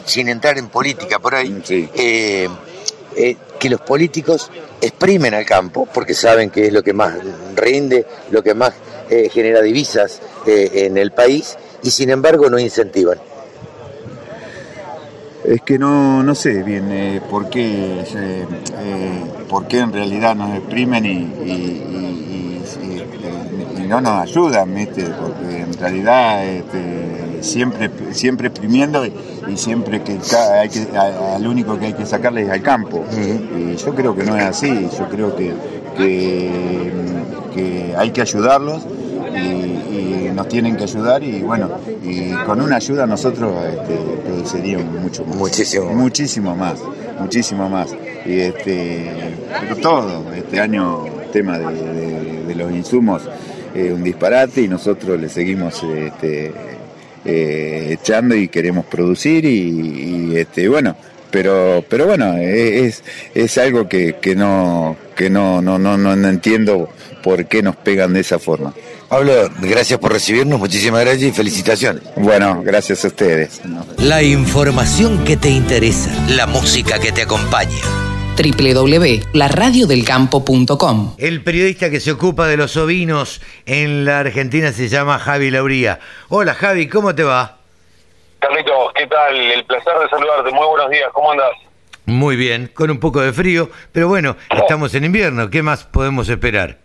[0.06, 1.62] sin entrar en política por ahí,
[1.96, 2.48] eh,
[3.64, 7.16] que los políticos exprimen al campo porque saben que es lo que más
[7.56, 8.74] rinde, lo que más
[9.10, 13.18] eh, genera divisas en el país y sin embargo no incentivan.
[15.46, 18.04] Es que no, no sé bien por, qué,
[19.48, 21.94] por qué en realidad nos exprimen y
[23.88, 25.06] no nos ayudan, ¿viste?
[25.06, 27.13] porque en realidad este,
[27.44, 29.14] siempre, siempre exprimiendo y,
[29.58, 30.18] siempre que,
[30.60, 33.04] hay que al único que hay que sacarle es al campo.
[33.12, 35.54] Y yo creo que no es así, yo creo que,
[35.98, 38.84] que, hay que ayudarlos
[39.36, 41.70] y, nos tienen que ayudar y bueno,
[42.04, 45.36] y con una ayuda nosotros este, produciríamos mucho más.
[45.36, 45.94] Muchísimo.
[45.94, 46.80] Muchísimo más,
[47.20, 47.96] muchísimo más.
[48.26, 49.12] Y este,
[49.62, 53.22] pero todo, este año tema de los insumos
[53.76, 56.54] eh, un disparate y nosotros le seguimos este,
[57.26, 60.96] eh, echando y queremos producir y, este bueno
[61.30, 66.90] pero pero bueno es, es algo que, que no que no, no, no, no entiendo
[67.24, 68.74] por qué nos pegan de esa forma.
[69.08, 72.04] Pablo, gracias por recibirnos, muchísimas gracias y felicitaciones.
[72.18, 73.62] Bueno, gracias a ustedes.
[73.98, 81.16] La información que te interesa, la música que te acompaña www.laradiodelcampo.com.
[81.18, 86.00] El periodista que se ocupa de los ovinos en la Argentina se llama Javi Lauría.
[86.30, 87.58] Hola Javi, ¿cómo te va?
[88.40, 89.36] Carlitos, ¿qué tal?
[89.36, 90.52] El placer de saludarte.
[90.52, 91.52] Muy buenos días, ¿cómo andas?
[92.06, 96.28] Muy bien, con un poco de frío, pero bueno, estamos en invierno, ¿qué más podemos
[96.28, 96.80] esperar?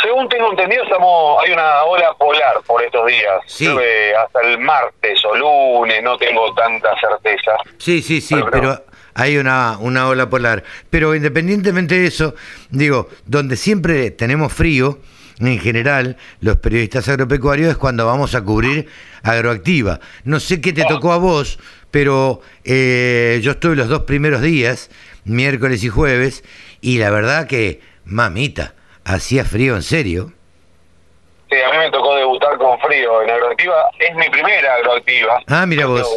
[0.00, 3.40] Según tengo entendido, estamos hay una ola polar por estos días.
[3.46, 3.66] Sí.
[3.66, 7.52] hasta el martes o lunes, no tengo tanta certeza.
[7.78, 10.64] Sí, sí, sí, pero hay una, una ola polar.
[10.90, 12.34] Pero independientemente de eso,
[12.70, 14.98] digo, donde siempre tenemos frío,
[15.40, 18.88] en general, los periodistas agropecuarios es cuando vamos a cubrir
[19.22, 20.00] agroactiva.
[20.24, 21.58] No sé qué te tocó a vos,
[21.90, 24.90] pero eh, yo estuve los dos primeros días,
[25.24, 26.44] miércoles y jueves,
[26.80, 28.74] y la verdad que, mamita,
[29.04, 30.32] hacía frío en serio.
[31.50, 33.90] Sí, a mí me tocó debutar con frío en agroactiva.
[33.98, 35.42] Es mi primera agroactiva.
[35.46, 36.08] Ah, mira vos.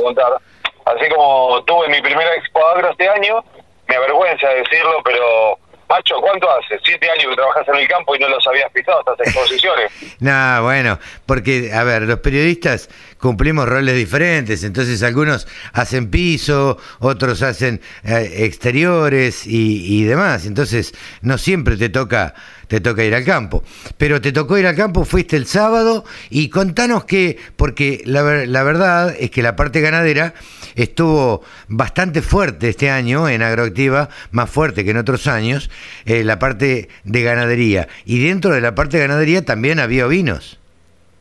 [0.95, 3.43] Así como tuve mi primera Expo Agro este año,
[3.87, 6.77] me avergüenza decirlo, pero Macho, ¿cuánto hace?
[6.83, 9.89] ¿Siete años que trabajas en el campo y no los habías pisado estas exposiciones?
[10.19, 17.41] no, bueno, porque, a ver, los periodistas cumplimos roles diferentes, entonces algunos hacen piso, otros
[17.41, 22.33] hacen eh, exteriores y, demás, entonces no siempre te toca
[22.67, 23.63] te toca ir al campo.
[23.97, 28.63] Pero te tocó ir al campo, fuiste el sábado y contanos que, porque la, la
[28.63, 30.33] verdad es que la parte ganadera
[30.77, 35.69] estuvo bastante fuerte este año en Agroactiva, más fuerte que en otros años,
[36.05, 37.87] eh, la parte de ganadería.
[38.05, 40.59] Y dentro de la parte de ganadería también había vinos.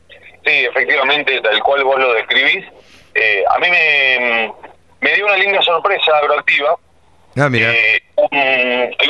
[0.09, 2.65] Sí, efectivamente, tal cual vos lo describís.
[3.15, 4.53] Eh, a mí me,
[5.01, 6.77] me dio una linda sorpresa Agroactiva.
[7.35, 7.73] Ah, mira.
[7.73, 8.01] Eh,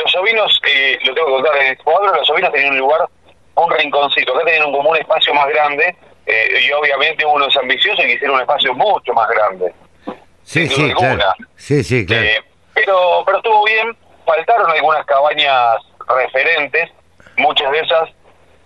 [0.02, 0.60] los ovinos,
[1.04, 3.00] lo tengo que contar en el cuadro, los ovinos tenían un lugar,
[3.54, 5.94] un rinconcito, acá tenían como un espacio más grande,
[6.26, 9.72] y obviamente uno es ambicioso y quisiera un espacio mucho más grande.
[10.48, 11.22] Sí, sí, claro.
[11.56, 12.24] Sí, sí, claro.
[12.24, 15.76] Eh, pero, pero estuvo bien, faltaron algunas cabañas
[16.08, 16.88] referentes,
[17.36, 18.08] muchas de esas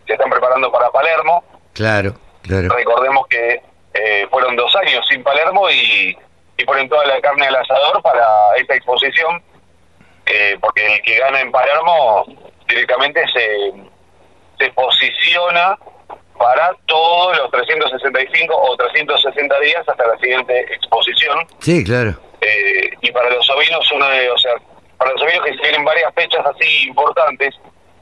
[0.07, 1.43] se están preparando para Palermo.
[1.73, 2.69] Claro, claro.
[2.69, 3.61] Recordemos que
[3.95, 6.17] eh, fueron dos años sin Palermo y,
[6.57, 9.43] y ponen toda la carne al asador para esta exposición,
[10.27, 12.27] eh, porque el que gana en Palermo
[12.69, 13.73] directamente se,
[14.57, 15.77] se posiciona
[16.43, 21.47] para todos los 365 o 360 días hasta la siguiente exposición.
[21.61, 22.19] Sí, claro.
[22.41, 24.55] Eh, y para los ovinos, una de, o sea,
[24.99, 27.55] para los ovinos que tienen varias fechas así importantes,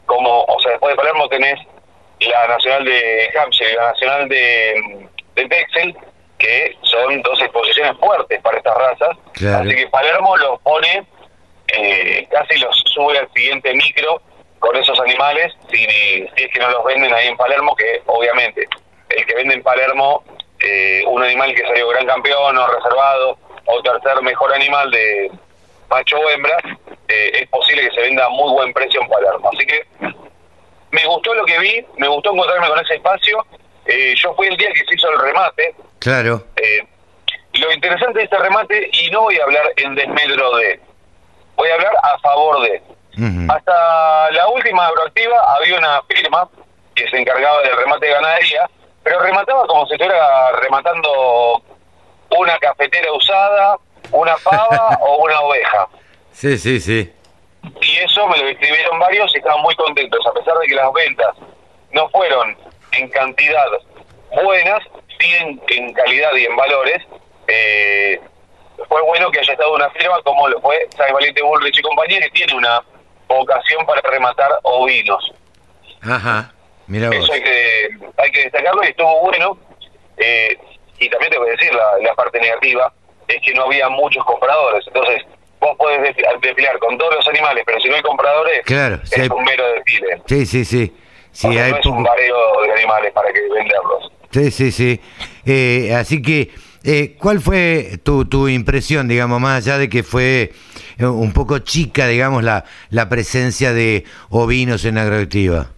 [0.06, 1.60] como, o sea, después de Palermo tenés
[2.20, 5.94] la Nacional de Hampshire y la Nacional de, de Texel,
[6.38, 9.18] que son dos exposiciones fuertes para estas razas.
[9.60, 11.06] Así que Palermo los pone,
[11.76, 14.22] eh, casi los sube al siguiente micro
[14.60, 15.84] con esos animales si,
[16.36, 18.68] es que no los venden ahí en Palermo, que obviamente
[19.08, 20.22] el que vende en Palermo
[20.60, 25.30] eh, un animal que salió gran campeón o reservado o tercer mejor animal de
[25.88, 26.56] macho o hembra,
[27.08, 29.50] eh, es posible que se venda a muy buen precio en Palermo.
[29.52, 29.86] Así que
[30.90, 33.44] me gustó lo que vi, me gustó encontrarme con ese espacio.
[33.86, 35.74] Eh, yo fui el día que se hizo el remate.
[35.98, 36.44] Claro.
[37.54, 40.80] lo interesante de este remate, y no voy a hablar en desmedro de,
[41.56, 42.82] voy a hablar a favor de.
[43.48, 46.48] Hasta la última agroactiva había una firma
[46.94, 48.70] que se encargaba del remate de ganadería,
[49.02, 51.62] pero remataba como si estuviera rematando
[52.30, 53.76] una cafetera usada,
[54.12, 55.88] una pava o una oveja.
[56.32, 57.12] Sí, sí, sí.
[57.82, 60.92] Y eso me lo escribieron varios y estaban muy contentos, a pesar de que las
[60.92, 61.36] ventas
[61.92, 62.56] no fueron
[62.92, 63.66] en cantidad
[64.42, 64.82] buenas,
[65.18, 65.34] sí
[65.68, 67.02] en, calidad y en valores.
[67.48, 68.20] Eh,
[68.88, 72.20] fue bueno que haya estado una firma como lo fue Sai Valiente Bullrich y compañía,
[72.20, 72.82] que tiene una
[73.34, 75.32] vocación para rematar ovinos.
[76.02, 76.52] Ajá,
[76.86, 77.16] mira vos.
[77.18, 79.58] Eso hay que, hay que destacarlo y estuvo bueno.
[80.16, 80.56] Eh,
[80.98, 82.92] y también te voy a decir la, la parte negativa,
[83.28, 84.86] es que no había muchos compradores.
[84.86, 85.22] Entonces,
[85.60, 89.10] vos podés desfi- desfilar con todos los animales, pero si no hay compradores, Claro, es
[89.10, 90.22] si hay- un mero desfile.
[90.26, 90.94] Sí, sí, sí.
[91.32, 94.12] O sea, hay no es un bareo de animales para que venderlos.
[94.32, 95.00] Sí, sí, sí.
[95.46, 96.50] Eh, así que,
[96.84, 100.52] eh, ¿cuál fue tu, tu impresión, digamos, más allá de que fue
[101.08, 105.68] un poco chica, digamos, la, la presencia de ovinos en agroactiva?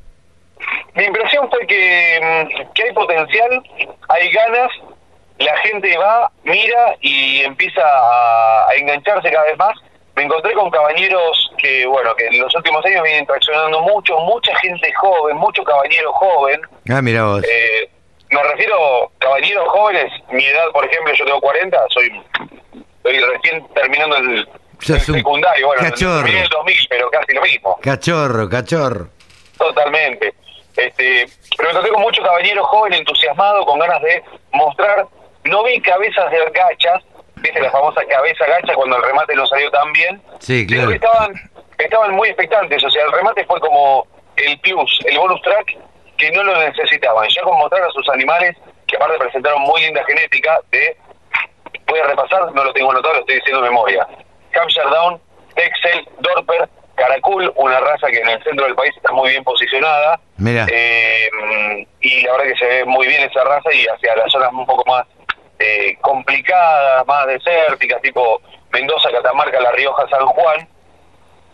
[0.95, 3.63] Mi impresión fue que, mm, que hay potencial,
[4.09, 4.71] hay ganas,
[5.39, 9.75] la gente va, mira y empieza a, a engancharse cada vez más.
[10.15, 14.55] Me encontré con cabañeros que, bueno, que en los últimos años vienen traccionando mucho, mucha
[14.59, 16.61] gente joven, mucho caballero joven.
[16.91, 17.43] Ah, mira vos.
[17.45, 17.89] Eh,
[18.31, 22.23] me refiero a caballeros jóvenes, mi edad, por ejemplo, yo tengo 40, soy,
[22.97, 24.49] estoy recién terminando el
[24.83, 26.27] Sos un secundario, bueno, cachorro.
[26.27, 27.79] en el 2000, pero casi lo mismo.
[27.83, 29.09] Cachorro, cachorro.
[29.57, 30.35] Totalmente.
[30.77, 31.27] Este,
[31.57, 34.23] pero me encontré con mucho caballero joven entusiasmado, con ganas de
[34.53, 35.07] mostrar.
[35.45, 37.03] No vi cabezas de gachas,
[37.37, 40.23] viste la famosa cabeza gacha cuando el remate no salió tan bien.
[40.39, 40.95] Sí, Pero claro.
[40.95, 44.07] estaban, estaban muy expectantes, o sea, el remate fue como
[44.37, 45.77] el plus, el bonus track
[46.17, 47.29] que no lo necesitaban.
[47.29, 48.57] Ya con mostrar a sus animales,
[48.87, 50.97] que aparte presentaron muy linda genética, de,
[51.87, 54.07] voy a repasar, no lo tengo anotado, lo estoy diciendo de memoria.
[54.55, 55.21] Hampshire Down,
[55.55, 60.21] Texel, Dorper, Caracul, una raza que en el centro del país está muy bien posicionada.
[60.37, 60.67] Mira.
[60.71, 61.29] Eh,
[62.01, 64.67] y la verdad que se ve muy bien esa raza y hacia las zonas un
[64.67, 65.07] poco más
[65.59, 68.41] eh, complicadas, más desérticas, tipo
[68.73, 70.69] Mendoza, Catamarca, La Rioja, San Juan.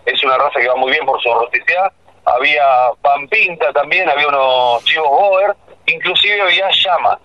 [0.07, 1.93] Es una raza que va muy bien por su rusticidad.
[2.25, 2.65] Había
[3.03, 5.55] Pampinta también, había unos chivos Boer,
[5.87, 7.19] inclusive había llamas.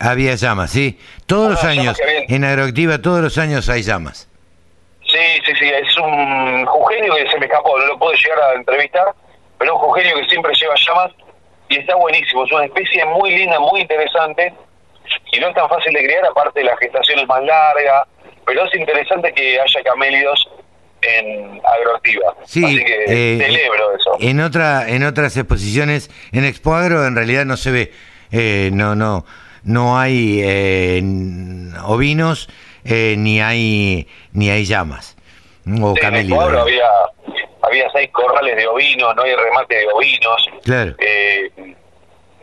[0.00, 0.98] Había llamas, sí.
[1.26, 1.96] Todos los Ah, años,
[2.28, 4.28] en agroactiva, todos los años hay llamas.
[5.12, 8.54] Sí, sí, sí, es un jugenio que se me escapó, no lo puedo llegar a
[8.54, 9.12] entrevistar,
[9.58, 11.12] pero un jugenio que siempre lleva llamas
[11.68, 14.54] y está buenísimo, es una especie muy linda, muy interesante
[15.32, 18.06] y no es tan fácil de criar, aparte la gestación es más larga,
[18.46, 20.48] pero es interesante que haya camélidos
[21.02, 22.34] en agroactiva.
[22.44, 24.16] Sí, Así que eh, celebro eso.
[24.20, 27.92] En otra, en otras exposiciones, en Expo Agro en realidad no se ve,
[28.30, 29.26] eh, no, no,
[29.64, 31.02] no hay eh,
[31.84, 32.48] ovinos
[32.84, 35.16] eh, ni hay ni hay llamas
[35.80, 36.88] o Sí, en el había,
[37.62, 40.46] había seis corrales de ovinos, no hay remate de ovinos.
[40.64, 40.94] Claro.
[40.98, 41.50] Eh,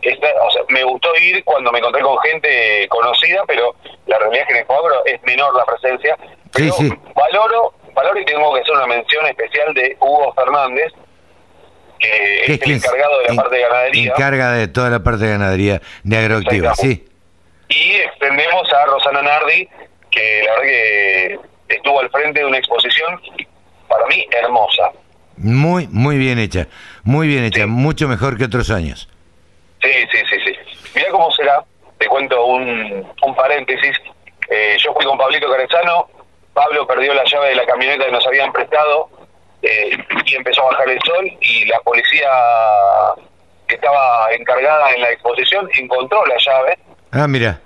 [0.02, 3.76] esta- o sea, me gustó ir cuando me encontré con gente conocida, pero
[4.08, 6.18] la realidad es que en el cuadro es menor la presencia.
[6.54, 6.90] Pero sí.
[7.14, 10.94] valoro, valoro y tengo que hacer una mención especial de Hugo Fernández,
[12.00, 14.12] que es, el encargado de la en- parte de ganadería.
[14.14, 17.06] Encarga de toda la parte de ganadería de agroactiva, sí.
[17.68, 19.68] Y extendemos a Rosana Nardi,
[20.12, 21.40] que la verdad que
[21.70, 23.22] estuvo al frente de una exposición,
[23.88, 24.92] para mí, hermosa.
[25.38, 26.68] Muy, muy bien hecha,
[27.04, 29.08] muy bien hecha, mucho mejor que otros años.
[29.82, 30.56] Sí, sí, sí, sí.
[30.96, 31.64] Mira cómo será,
[31.98, 33.96] te cuento un, un paréntesis.
[34.50, 36.10] Eh, yo fui con Pablito Carezano,
[36.54, 39.10] Pablo perdió la llave de la camioneta que nos habían prestado
[39.62, 39.92] eh,
[40.26, 42.30] y empezó a bajar el sol y la policía
[43.68, 46.80] que estaba encargada en la exposición encontró la llave
[47.12, 47.62] Ah, mira,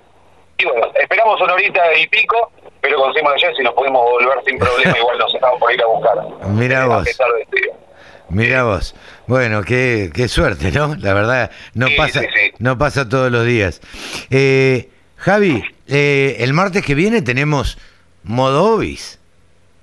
[0.58, 4.38] y bueno, esperamos una horita y pico, pero conseguimos la llave si nos pudimos volver
[4.46, 6.16] sin problema, igual nos estamos por ir a buscar.
[6.48, 7.08] Mira Eh, vos.
[8.30, 8.94] Mira vos.
[9.26, 10.94] Bueno, qué, qué suerte, ¿no?
[10.96, 12.52] La verdad, no Sí, pasa, sí, sí.
[12.58, 13.80] no pasa todos los días.
[14.30, 17.78] Eh, Javi, eh, el martes que viene tenemos
[18.24, 19.20] Modovis.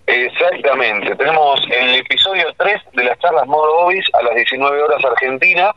[0.07, 5.73] Exactamente, tenemos el episodio 3 de las charlas Modo Obis a las 19 horas Argentina,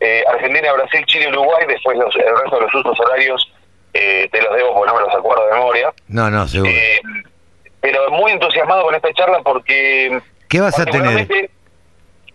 [0.00, 3.50] eh, Argentina, Brasil, Chile, Uruguay, después los, el resto de los usos horarios
[3.98, 6.70] eh, te los debo porque no me los acuerdo de memoria, No, no, seguro.
[6.70, 7.00] Eh,
[7.80, 11.28] pero muy entusiasmado con esta charla porque ¿Qué vas a tener?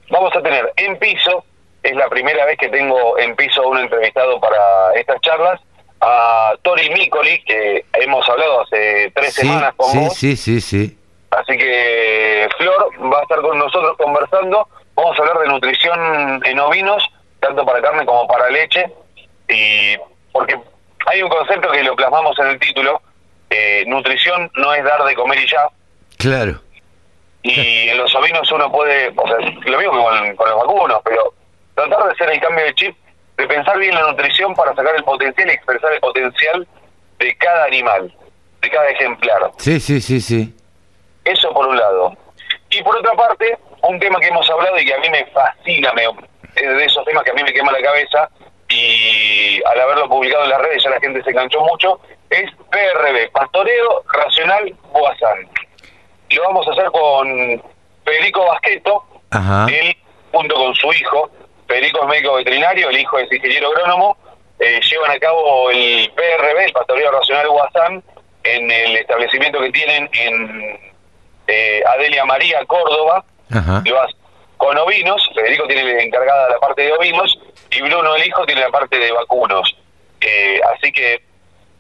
[0.10, 1.44] vamos a tener en piso,
[1.82, 5.60] es la primera vez que tengo en piso un entrevistado para estas charlas,
[6.02, 10.14] a Tori Micoli, que hemos hablado hace tres Sí, semanas con sí, vos.
[10.16, 10.98] sí, sí, sí.
[11.32, 14.68] Así que Flor va a estar con nosotros conversando.
[14.96, 17.04] Vamos a hablar de nutrición en ovinos,
[17.40, 18.86] tanto para carne como para leche.
[19.50, 19.96] Y
[20.32, 20.60] porque
[21.06, 23.02] hay un concepto que lo plasmamos en el título:
[23.50, 25.68] eh, nutrición no es dar de comer y ya.
[26.18, 26.60] Claro.
[27.42, 31.02] Y en los ovinos uno puede, o sea, lo mismo que con, con los vacunos,
[31.04, 31.34] pero
[31.76, 32.98] tratar de hacer el cambio de chip,
[33.38, 36.68] de pensar bien la nutrición para sacar el potencial y expresar el potencial
[37.20, 38.16] de cada animal,
[38.62, 39.52] de cada ejemplar.
[39.58, 40.56] Sí, sí, sí, sí.
[41.26, 42.16] Eso por un lado.
[42.70, 45.92] Y por otra parte, un tema que hemos hablado y que a mí me fascina,
[45.94, 46.06] me,
[46.56, 48.30] es de esos temas que a mí me quema la cabeza,
[48.74, 52.00] y al haberlo publicado en las redes ya la gente se enganchó mucho,
[52.30, 55.48] es PRB, Pastoreo Racional Boazán.
[56.30, 57.62] Lo vamos a hacer con
[58.04, 59.04] Federico Basqueto,
[59.70, 59.96] él
[60.32, 61.30] junto con su hijo,
[61.68, 64.18] Federico es médico veterinario, el hijo es ingeniero agrónomo,
[64.60, 68.04] eh, llevan a cabo el PRB, el Pastoreo Racional Guasán,
[68.44, 70.80] en el establecimiento que tienen en
[71.48, 74.08] eh, Adelia María, Córdoba, lo
[74.58, 77.38] con ovinos, Federico tiene encargada la parte de ovinos
[77.76, 79.76] y Bruno, el hijo, tiene la parte de vacunos.
[80.22, 81.22] Eh, así que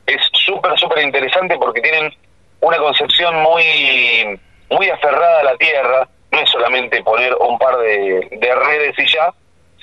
[0.06, 2.14] es súper, súper interesante porque tienen
[2.60, 4.40] una concepción muy,
[4.70, 9.06] muy aferrada a la tierra, no es solamente poner un par de, de redes y
[9.08, 9.34] ya,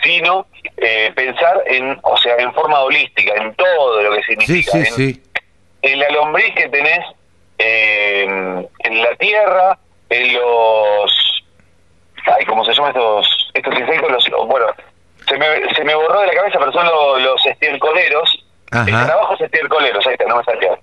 [0.02, 0.46] sino
[0.76, 4.72] eh, pensar en, o sea, en forma holística, en todo lo que significa.
[4.72, 5.22] Sí, sí, sí.
[5.82, 7.04] En la lombriz que tenés
[7.58, 8.24] eh,
[8.78, 11.44] en la tierra, en los...
[12.26, 14.28] Ay, ¿cómo se llaman estos, estos insectos?
[14.28, 14.66] Los, bueno,
[15.30, 18.44] se me, se me borró de la cabeza, pero son los, los estircoleros.
[18.72, 20.78] Escarabajos estircoleros, ahí está, no me salió.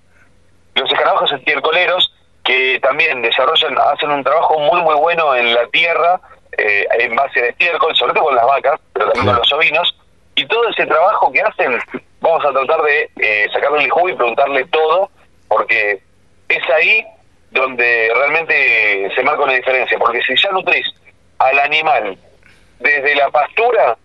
[0.76, 6.20] Los escarabajos estircoleros que también desarrollan, hacen un trabajo muy, muy bueno en la tierra,
[6.58, 9.95] eh, en base de estiércol, sobre todo con las vacas, pero también con los ovinos.
[10.36, 11.78] Y todo ese trabajo que hacen,
[12.22, 15.10] vamos a tratar de eh, sacarle el jugo y preguntarle todo,
[15.50, 16.02] porque
[16.48, 17.06] es ahí
[17.52, 19.98] donde realmente se marca una diferencia.
[19.98, 20.88] Porque si ya nutrís
[21.39, 22.18] al animal
[22.80, 23.98] desde la pastura,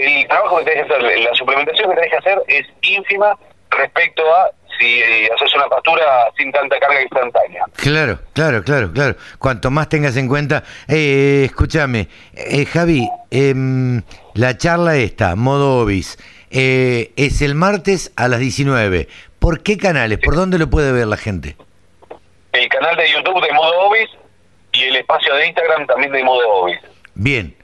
[0.00, 3.36] el trabajo que tenés que hacer, la suplementación que tenés que hacer es ínfima
[3.70, 6.04] respecto a si eh, haces una pastura
[6.36, 7.64] sin tanta carga instantánea.
[7.76, 9.16] Claro, claro, claro, claro.
[9.38, 10.62] Cuanto más tengas en cuenta.
[10.86, 14.02] Eh, escúchame, eh, Javi, em,
[14.34, 16.16] la charla esta, modo Obis,
[16.50, 19.08] eh, es el martes a las 19.
[19.38, 20.18] ¿Por qué canales?
[20.18, 21.56] ¿Por dónde lo puede ver la gente?
[22.52, 24.08] El canal de YouTube de modo Obis
[24.72, 26.78] y el espacio de Instagram también de modo Obis.
[27.14, 27.54] Bien,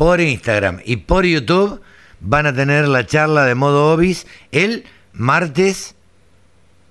[0.00, 1.82] por Instagram y por YouTube
[2.20, 5.94] van a tener la charla de modo Obis el martes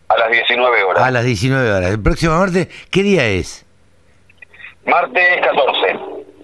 [0.10, 1.04] a las 19 horas.
[1.04, 1.90] A las 19 horas.
[1.90, 3.66] ¿El próximo martes qué día es?
[4.86, 6.00] Martes 14.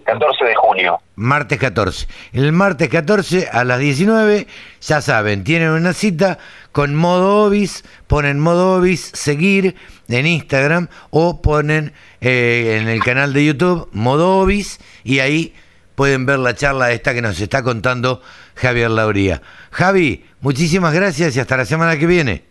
[0.06, 1.00] 14 de junio.
[1.14, 2.08] Martes 14.
[2.34, 4.48] El martes 14 a las 19,
[4.82, 6.40] ya saben, tienen una cita
[6.72, 9.76] con modo Obis, ponen modo Obis, seguir
[10.08, 15.54] en Instagram o ponen eh, en el canal de YouTube modo Obis y ahí
[15.96, 18.22] pueden ver la charla esta que nos está contando
[18.56, 19.42] Javier Lauría.
[19.72, 22.44] Javi, muchísimas gracias y hasta la semana que viene.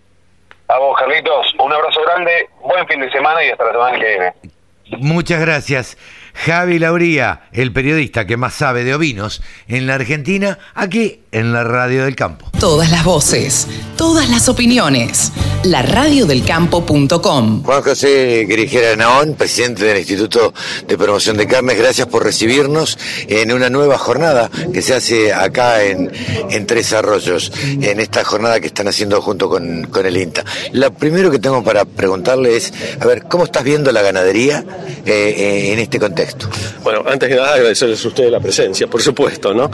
[0.68, 4.06] A vos, Carlitos, un abrazo grande, buen fin de semana y hasta la semana que
[4.06, 4.53] viene.
[5.00, 5.96] Muchas gracias.
[6.34, 11.64] Javi Lauría, el periodista que más sabe de ovinos en la Argentina, aquí en la
[11.64, 12.50] Radio del Campo.
[12.58, 15.32] Todas las voces, todas las opiniones.
[15.62, 17.62] La radiodelcampo.com.
[17.62, 20.52] Juan José Grijera Naón, presidente del Instituto
[20.86, 25.84] de Promoción de Carnes, gracias por recibirnos en una nueva jornada que se hace acá
[25.84, 26.10] en,
[26.50, 30.44] en Tres Arroyos, en esta jornada que están haciendo junto con, con el INTA.
[30.72, 34.64] Lo primero que tengo para preguntarle es, a ver, ¿cómo estás viendo la ganadería
[35.04, 36.48] eh, eh, en este contexto?
[36.82, 39.70] Bueno, antes que nada agradecerles a ustedes la presencia, por supuesto, ¿no?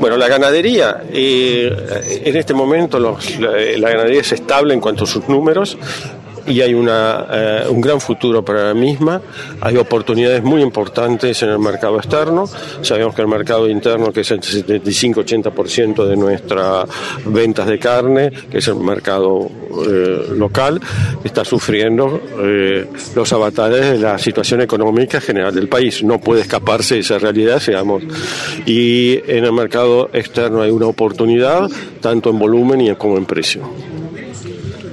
[0.00, 5.04] Bueno, la ganadería, eh, en este momento los, la, la ganadería es estable en cuanto
[5.04, 5.76] a sus números
[6.48, 9.20] y hay una, eh, un gran futuro para la misma.
[9.60, 12.46] Hay oportunidades muy importantes en el mercado externo.
[12.82, 16.88] Sabemos que el mercado interno, que es el 75-80% de nuestras
[17.26, 19.50] ventas de carne, que es el mercado
[19.86, 20.80] eh, local,
[21.24, 26.02] está sufriendo eh, los avatares de la situación económica general del país.
[26.02, 28.02] No puede escaparse de esa realidad, digamos.
[28.66, 31.68] Y en el mercado externo hay una oportunidad,
[32.00, 33.62] tanto en volumen como en precio.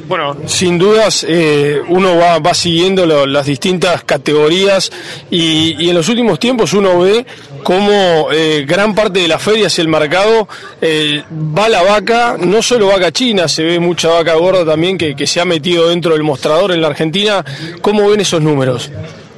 [0.08, 4.92] Bueno, sin dudas eh, uno va, va siguiendo lo, las distintas categorías
[5.32, 7.26] y, y, en los últimos tiempos uno ve
[7.64, 10.48] cómo eh, gran parte de las ferias y el mercado
[10.80, 15.16] eh, va la vaca, no solo vaca china, se ve mucha vaca gorda también que,
[15.16, 17.44] que se ha metido dentro del mostrador en la Argentina.
[17.82, 18.92] ¿Cómo ven esos números?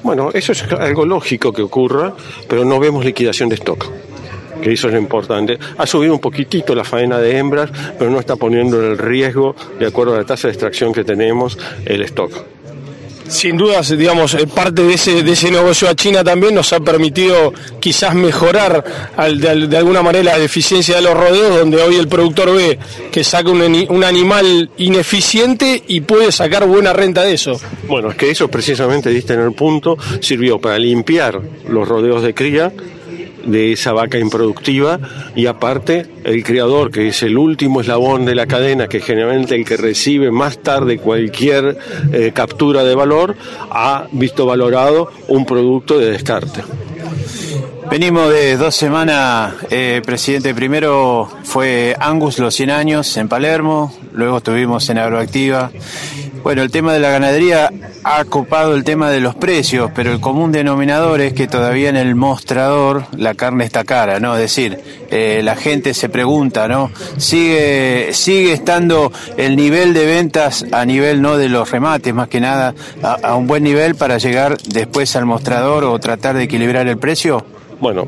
[0.03, 2.13] Bueno, eso es algo lógico que ocurra,
[2.49, 3.87] pero no vemos liquidación de stock
[4.61, 5.57] que eso es lo importante.
[5.77, 9.55] Ha subido un poquitito la faena de hembras, pero no está poniendo en el riesgo,
[9.79, 12.31] de acuerdo a la tasa de extracción que tenemos, el stock.
[13.29, 17.53] Sin dudas, digamos, parte de ese, de ese negocio a China también nos ha permitido
[17.79, 18.83] quizás mejorar
[19.17, 22.79] al, de, de, alguna manera la eficiencia de los rodeos, donde hoy el productor ve
[23.11, 27.59] que saca un, un, animal ineficiente y puede sacar buena renta de eso.
[27.87, 32.33] Bueno, es que eso precisamente, diste en el punto, sirvió para limpiar los rodeos de
[32.33, 32.71] cría,
[33.47, 34.99] de esa vaca improductiva
[35.35, 39.65] y aparte el criador que es el último eslabón de la cadena que generalmente el
[39.65, 41.77] que recibe más tarde cualquier
[42.11, 43.35] eh, captura de valor
[43.71, 46.61] ha visto valorado un producto de descarte.
[47.89, 50.53] Venimos de dos semanas, eh, presidente.
[50.53, 55.71] Primero fue Angus los 100 años en Palermo, luego estuvimos en Agroactiva
[56.43, 57.69] Bueno, el tema de la ganadería
[58.03, 61.97] ha copado el tema de los precios, pero el común denominador es que todavía en
[61.97, 64.35] el mostrador la carne está cara, ¿no?
[64.35, 64.79] Es decir,
[65.09, 66.91] eh, la gente se pregunta, ¿no?
[67.17, 72.39] Sigue, sigue estando el nivel de ventas a nivel no de los remates, más que
[72.39, 72.73] nada,
[73.03, 76.97] a, a un buen nivel para llegar después al mostrador o tratar de equilibrar el
[76.97, 77.45] precio.
[77.79, 78.07] Bueno,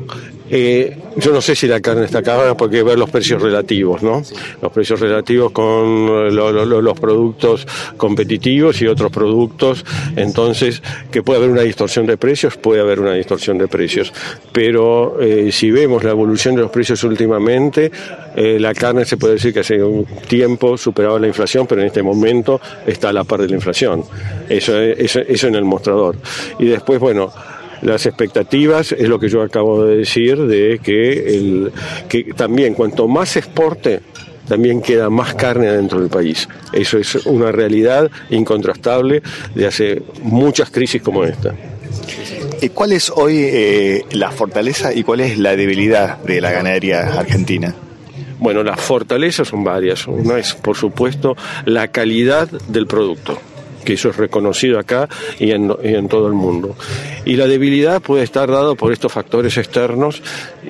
[0.50, 3.40] eh, yo no sé si la carne está cara porque hay que ver los precios
[3.40, 4.22] relativos, ¿no?
[4.60, 9.84] Los precios relativos con lo- lo- lo- los productos competitivos y otros productos.
[10.16, 14.12] Entonces, que puede haber una distorsión de precios, puede haber una distorsión de precios.
[14.52, 17.90] Pero eh, si vemos la evolución de los precios últimamente,
[18.36, 21.86] eh, la carne se puede decir que hace un tiempo superaba la inflación, pero en
[21.88, 24.02] este momento está a la par de la inflación.
[24.48, 26.16] Eso, es- eso, eso en el mostrador.
[26.58, 27.32] Y después, bueno,
[27.82, 31.72] las expectativas es lo que yo acabo de decir de que, el,
[32.08, 34.00] que también cuanto más se exporte
[34.48, 36.48] también queda más carne dentro del país.
[36.72, 39.22] Eso es una realidad incontrastable
[39.54, 41.54] de hace muchas crisis como esta.
[42.60, 47.18] ¿Y ¿Cuál es hoy eh, la fortaleza y cuál es la debilidad de la ganadería
[47.18, 47.74] argentina?
[48.40, 50.06] Bueno, las fortalezas son varias.
[50.08, 53.40] Una es, por supuesto, la calidad del producto
[53.84, 55.08] que eso es reconocido acá
[55.38, 56.76] y en, y en todo el mundo.
[57.24, 60.22] Y la debilidad puede estar dado por estos factores externos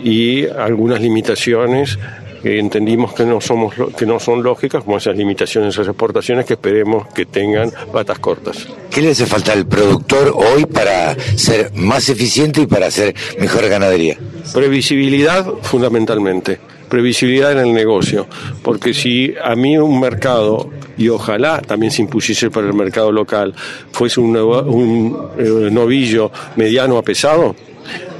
[0.02, 1.98] y algunas limitaciones
[2.42, 6.46] que entendimos que no somos que no son lógicas, como esas limitaciones a las exportaciones
[6.46, 8.66] que esperemos que tengan patas cortas.
[8.90, 13.68] ¿Qué le hace falta al productor hoy para ser más eficiente y para hacer mejor
[13.68, 14.16] ganadería?
[14.52, 16.60] Previsibilidad fundamentalmente,
[16.90, 18.26] previsibilidad en el negocio,
[18.62, 20.68] porque si a mí un mercado,
[20.98, 23.54] y ojalá también se impusiese para el mercado local,
[23.92, 27.54] fuese un, eh, novillo mediano a pesado,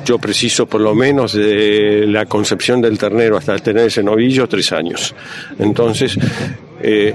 [0.06, 4.72] yo preciso por lo menos de la concepción del ternero hasta tener ese novillo tres
[4.72, 5.14] años.
[5.58, 6.16] Entonces,
[6.82, 7.14] eh,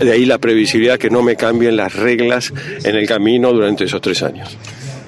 [0.00, 2.52] de ahí la previsibilidad que no me cambien las reglas
[2.82, 4.58] en el camino durante esos tres años.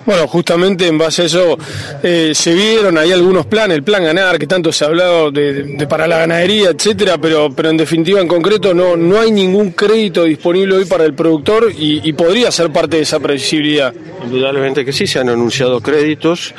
[0.06, 1.58] Bueno, justamente en base a eso
[2.02, 5.84] eh, se vieron ahí algunos planes, el plan ganar, que tanto se ha hablado de,
[5.88, 10.22] para la ganadería, etcétera, pero, pero en definitiva, en concreto, no, no hay ningún crédito
[10.24, 13.92] disponible hoy para el productor y, y podría ser parte de esa previsibilidad.
[14.24, 16.54] Indudablemente que sí, se han anunciado créditos.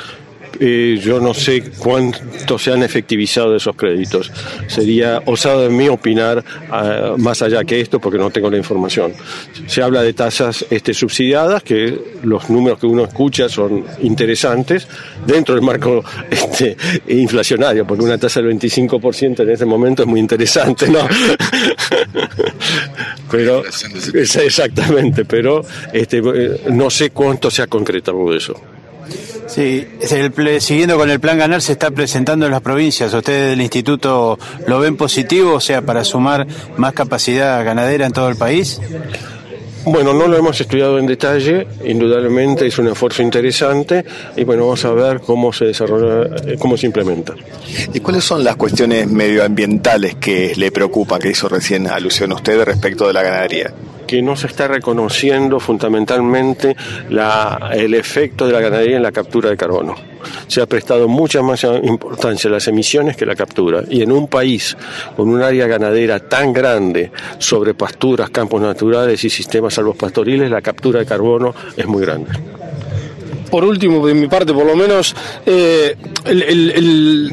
[0.60, 4.32] Eh, yo no sé cuánto se han efectivizado esos créditos.
[4.66, 9.12] Sería osado de mí opinar ah, más allá que esto porque no tengo la información.
[9.66, 14.88] Se habla de tasas este, subsidiadas, que los números que uno escucha son interesantes
[15.26, 16.76] dentro del marco este,
[17.08, 21.00] inflacionario, porque una tasa del 25% en este momento es muy interesante, ¿no?
[23.30, 23.62] pero
[24.14, 28.54] exactamente, pero este, eh, no sé cuánto se ha concretado eso.
[29.48, 33.12] Sí, el ple- siguiendo con el plan ganar se está presentando en las provincias.
[33.14, 36.46] ¿Ustedes del instituto lo ven positivo, o sea, para sumar
[36.76, 38.80] más capacidad ganadera en todo el país?
[39.86, 44.04] Bueno, no lo hemos estudiado en detalle, indudablemente es un esfuerzo interesante
[44.36, 47.34] y bueno, vamos a ver cómo se desarrolla, eh, cómo se implementa.
[47.94, 53.06] ¿Y cuáles son las cuestiones medioambientales que le preocupan, que hizo recién alusión usted respecto
[53.06, 53.72] de la ganadería?
[54.08, 56.74] Que no se está reconociendo fundamentalmente
[57.10, 59.94] la- el efecto de la ganadería en la captura de carbono.
[60.48, 63.82] Se ha prestado mucha más importancia a las emisiones que la captura.
[63.88, 64.76] Y en un país
[65.14, 71.00] con un área ganadera tan grande sobre pasturas, campos naturales y sistemas salvopastoriles, la captura
[71.00, 72.30] de carbono es muy grande.
[73.50, 75.14] Por último, de mi parte, por lo menos,
[75.46, 75.96] eh,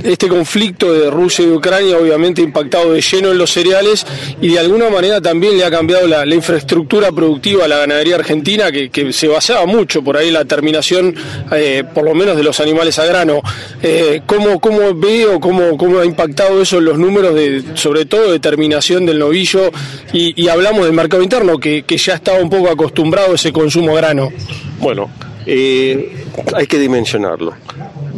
[0.03, 4.05] este conflicto de Rusia y Ucrania obviamente ha impactado de lleno en los cereales
[4.41, 8.71] y de alguna manera también le ha cambiado la, infraestructura productiva a la ganadería argentina,
[8.71, 11.15] que, se basaba mucho por ahí la terminación,
[11.51, 13.41] eh, por lo menos, de los animales a grano.
[13.81, 18.31] Eh, ¿cómo, ¿Cómo ve cómo, cómo ha impactado eso en los números, de, sobre todo
[18.31, 19.71] de terminación del novillo?
[20.13, 23.93] Y, hablamos del mercado interno, que, que ya estaba un poco acostumbrado a ese consumo
[23.93, 24.31] grano.
[24.79, 25.09] Bueno,
[25.45, 27.53] eh, hay que dimensionarlo.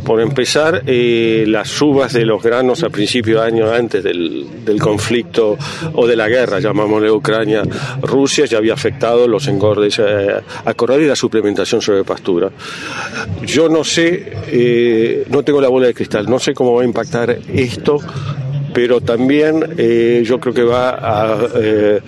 [0.08, 4.80] Por empezar, eh, las subas de los granos a principios de año antes del, del
[4.80, 5.58] conflicto
[5.94, 11.08] o de la guerra, llamámosle Ucrania-Rusia, ya había afectado los engordes eh, a corral y
[11.08, 12.50] la suplementación sobre pastura.
[13.46, 16.86] Yo no sé, eh, no tengo la bola de cristal, no sé cómo va a
[16.86, 18.00] impactar esto,
[18.74, 19.76] pero también
[20.24, 22.00] yo creo que va a, eh,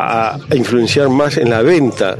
[0.00, 2.16] a influenciar más en la venta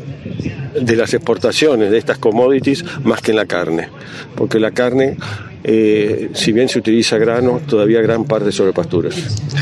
[0.79, 3.89] de las exportaciones de estas commodities más que en la carne,
[4.35, 5.17] porque la carne,
[5.65, 9.15] eh, si bien se utiliza grano, todavía gran parte sobre pasturas.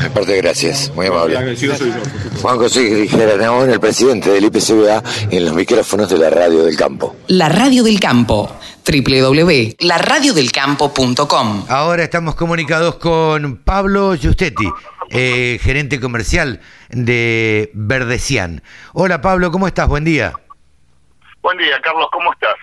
[0.05, 1.37] Aparte, gracias, muy amable.
[2.41, 7.15] Juan José Geranón, el presidente del IPCBA, en los micrófonos de la radio del campo.
[7.27, 8.51] La radio del campo.
[8.85, 11.65] www.laradiodelcampo.com.
[11.69, 14.67] Ahora estamos comunicados con Pablo Giustetti,
[15.09, 18.63] eh, gerente comercial de Verdecian.
[18.93, 19.87] Hola Pablo, ¿cómo estás?
[19.87, 20.33] Buen día.
[21.41, 22.55] Buen día, Carlos, ¿cómo estás?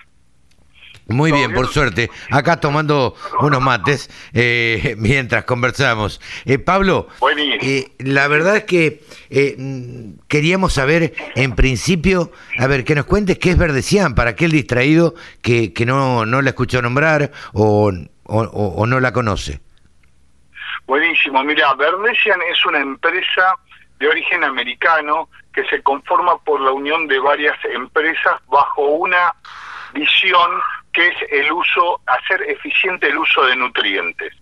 [1.07, 2.11] Muy bien, por suerte.
[2.31, 6.19] Acá tomando unos mates eh, mientras conversamos.
[6.45, 7.07] Eh, Pablo,
[7.61, 9.55] eh, la verdad es que eh,
[10.27, 15.15] queríamos saber, en principio, a ver, que nos cuentes qué es Verdecian para aquel distraído
[15.41, 17.91] que, que no, no la escuchó nombrar o,
[18.23, 19.59] o, o no la conoce.
[20.85, 21.43] Buenísimo.
[21.43, 23.53] Mira, Verdecian es una empresa
[23.99, 29.33] de origen americano que se conforma por la unión de varias empresas bajo una
[29.93, 30.51] visión
[30.93, 34.33] que es el uso, hacer eficiente el uso de nutrientes.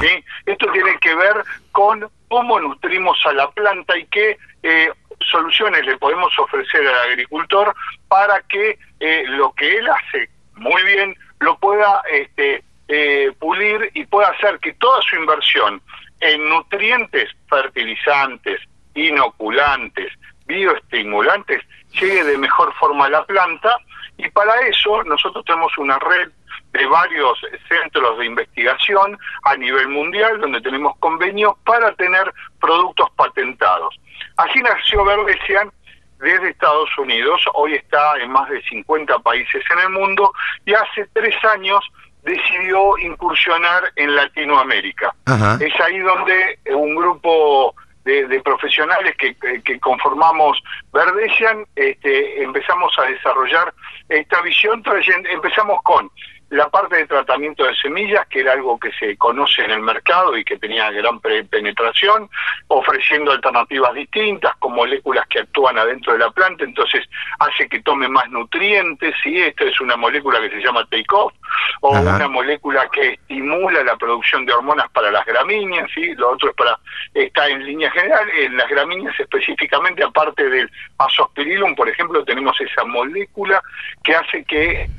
[0.00, 0.24] ¿sí?
[0.46, 5.98] Esto tiene que ver con cómo nutrimos a la planta y qué eh, soluciones le
[5.98, 7.74] podemos ofrecer al agricultor
[8.08, 14.06] para que eh, lo que él hace muy bien lo pueda este, eh, pulir y
[14.06, 15.82] pueda hacer que toda su inversión
[16.20, 18.62] en nutrientes, fertilizantes,
[18.94, 20.10] inoculantes,
[20.46, 21.60] bioestimulantes,
[22.00, 23.76] llegue de mejor forma a la planta
[24.16, 26.30] y para eso nosotros tenemos una red
[26.72, 27.38] de varios
[27.68, 33.98] centros de investigación a nivel mundial donde tenemos convenios para tener productos patentados.
[34.36, 35.70] Así nació Verdecian
[36.18, 40.32] desde Estados Unidos, hoy está en más de 50 países en el mundo
[40.64, 41.80] y hace tres años
[42.22, 45.12] decidió incursionar en Latinoamérica.
[45.58, 53.02] Es ahí donde un grupo de, de profesionales que, que, conformamos Verdecian, este, empezamos a
[53.02, 53.72] desarrollar
[54.08, 54.82] esta visión,
[55.30, 56.10] empezamos con
[56.52, 60.36] la parte de tratamiento de semillas, que era algo que se conoce en el mercado
[60.36, 62.28] y que tenía gran penetración,
[62.68, 68.06] ofreciendo alternativas distintas con moléculas que actúan adentro de la planta, entonces hace que tome
[68.06, 71.32] más nutrientes, y esto es una molécula que se llama take-off,
[71.80, 76.14] o una molécula que estimula la producción de hormonas para las gramíneas, ¿sí?
[76.16, 76.78] lo otro es para,
[77.14, 82.84] está en línea general, en las gramíneas específicamente, aparte del azospirillum, por ejemplo, tenemos esa
[82.84, 83.62] molécula
[84.04, 84.90] que hace que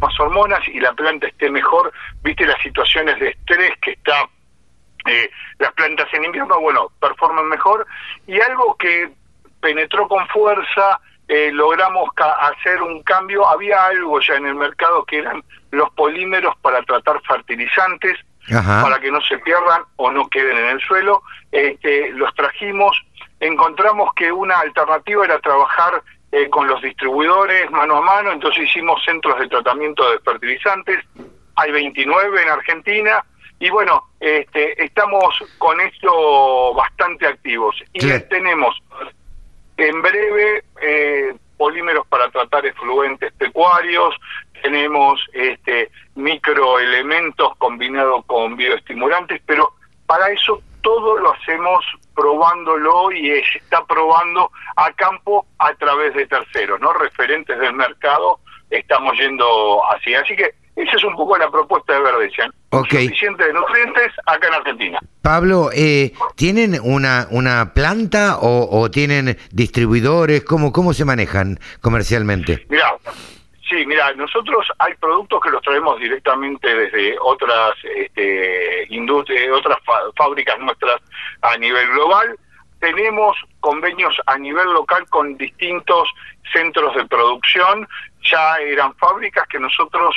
[0.00, 1.92] más hormonas y la planta esté mejor,
[2.22, 4.28] viste las situaciones de estrés que está
[5.06, 7.86] eh, las plantas en invierno, bueno, performan mejor.
[8.26, 9.10] Y algo que
[9.60, 15.18] penetró con fuerza, eh, logramos hacer un cambio, había algo ya en el mercado que
[15.18, 20.66] eran los polímeros para tratar fertilizantes, para que no se pierdan o no queden en
[20.70, 21.22] el suelo,
[21.52, 23.00] este, los trajimos,
[23.38, 26.02] encontramos que una alternativa era trabajar
[26.32, 31.04] eh, con los distribuidores mano a mano, entonces hicimos centros de tratamiento de fertilizantes,
[31.56, 33.24] hay 29 en Argentina,
[33.58, 37.76] y bueno, este, estamos con esto bastante activos.
[37.92, 38.74] Y tenemos
[39.76, 44.14] en breve eh, polímeros para tratar efluentes pecuarios,
[44.62, 49.74] tenemos este, microelementos combinados con bioestimulantes, pero
[50.06, 56.26] para eso todo lo hacemos probándolo y se está probando a campo a través de
[56.26, 56.92] terceros, ¿no?
[56.92, 60.14] Referentes del mercado estamos yendo así.
[60.14, 62.52] Así que esa es un poco la propuesta de Verdecian.
[62.70, 63.06] Okay.
[63.08, 64.98] Suficiente de nutrientes acá en Argentina.
[65.22, 70.44] Pablo, eh, ¿tienen una, una planta o, o, tienen distribuidores?
[70.44, 72.66] ¿Cómo, ¿Cómo se manejan comercialmente?
[72.68, 72.94] Mira,
[73.70, 79.78] Sí, mira, nosotros hay productos que los traemos directamente desde otras este, industrias, otras
[80.16, 81.00] fábricas nuestras
[81.42, 82.36] a nivel global.
[82.80, 86.08] Tenemos convenios a nivel local con distintos
[86.52, 87.86] centros de producción.
[88.22, 90.16] Ya eran fábricas que nosotros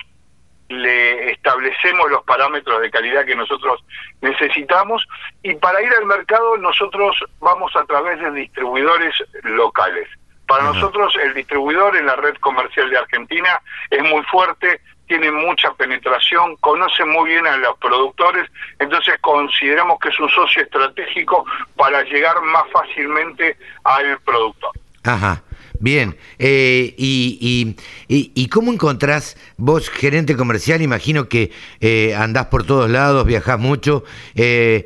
[0.69, 3.85] le establecemos los parámetros de calidad que nosotros
[4.21, 5.05] necesitamos
[5.43, 10.07] y para ir al mercado nosotros vamos a través de distribuidores locales.
[10.53, 15.73] Para nosotros el distribuidor en la red comercial de Argentina es muy fuerte, tiene mucha
[15.73, 18.47] penetración, conoce muy bien a los productores,
[18.77, 21.43] entonces consideramos que es un socio estratégico
[21.75, 24.69] para llegar más fácilmente al productor.
[25.03, 25.41] Ajá.
[25.79, 27.75] Bien, eh, y,
[28.07, 31.51] y, y, cómo encontrás, vos gerente comercial, imagino que
[31.81, 34.03] eh, andás por todos lados, viajás mucho,
[34.35, 34.85] eh,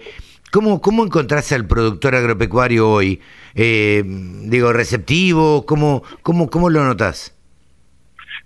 [0.52, 3.22] ¿cómo, ¿cómo encontrás al productor agropecuario hoy?
[3.56, 5.66] eh, digo, receptivo?
[5.66, 7.36] ¿Cómo, cómo, cómo lo notas?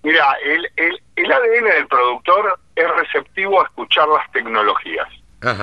[0.03, 5.07] Mira, el, el, el ADN del productor es receptivo a escuchar las tecnologías.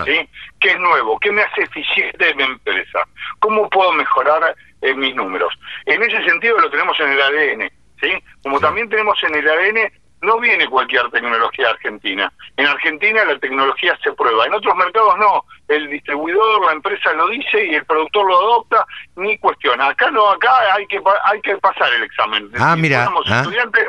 [0.05, 0.29] ¿sí?
[0.61, 1.19] ¿Qué es nuevo?
[1.21, 3.01] ¿Qué me hace eficiente mi empresa?
[3.39, 5.53] ¿Cómo puedo mejorar eh, mis números?
[5.87, 7.73] En ese sentido lo tenemos en el ADN.
[8.01, 8.09] ¿sí?
[8.43, 9.93] Como también tenemos en el ADN
[10.23, 12.33] no viene cualquier tecnología argentina.
[12.57, 15.45] En Argentina la tecnología se prueba, en otros mercados no.
[15.69, 19.89] El distribuidor, la empresa lo dice y el productor lo adopta, ni cuestiona.
[19.89, 22.51] Acá no, acá hay que hay que pasar el examen.
[22.59, 23.41] Ah, mira, Somos ah.
[23.41, 23.87] estudiantes,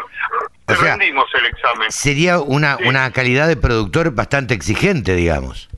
[0.67, 1.91] O sea, rendimos el examen.
[1.91, 5.69] Sería una, una calidad de productor bastante exigente, digamos.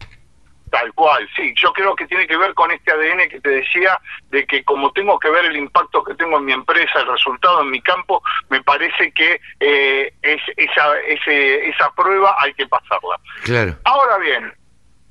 [0.71, 1.53] Tal cual, sí.
[1.57, 3.99] Yo creo que tiene que ver con este ADN que te decía,
[4.29, 7.61] de que como tengo que ver el impacto que tengo en mi empresa, el resultado
[7.61, 13.19] en mi campo, me parece que eh, es, esa, ese, esa prueba hay que pasarla.
[13.43, 13.75] Claro.
[13.83, 14.53] Ahora bien,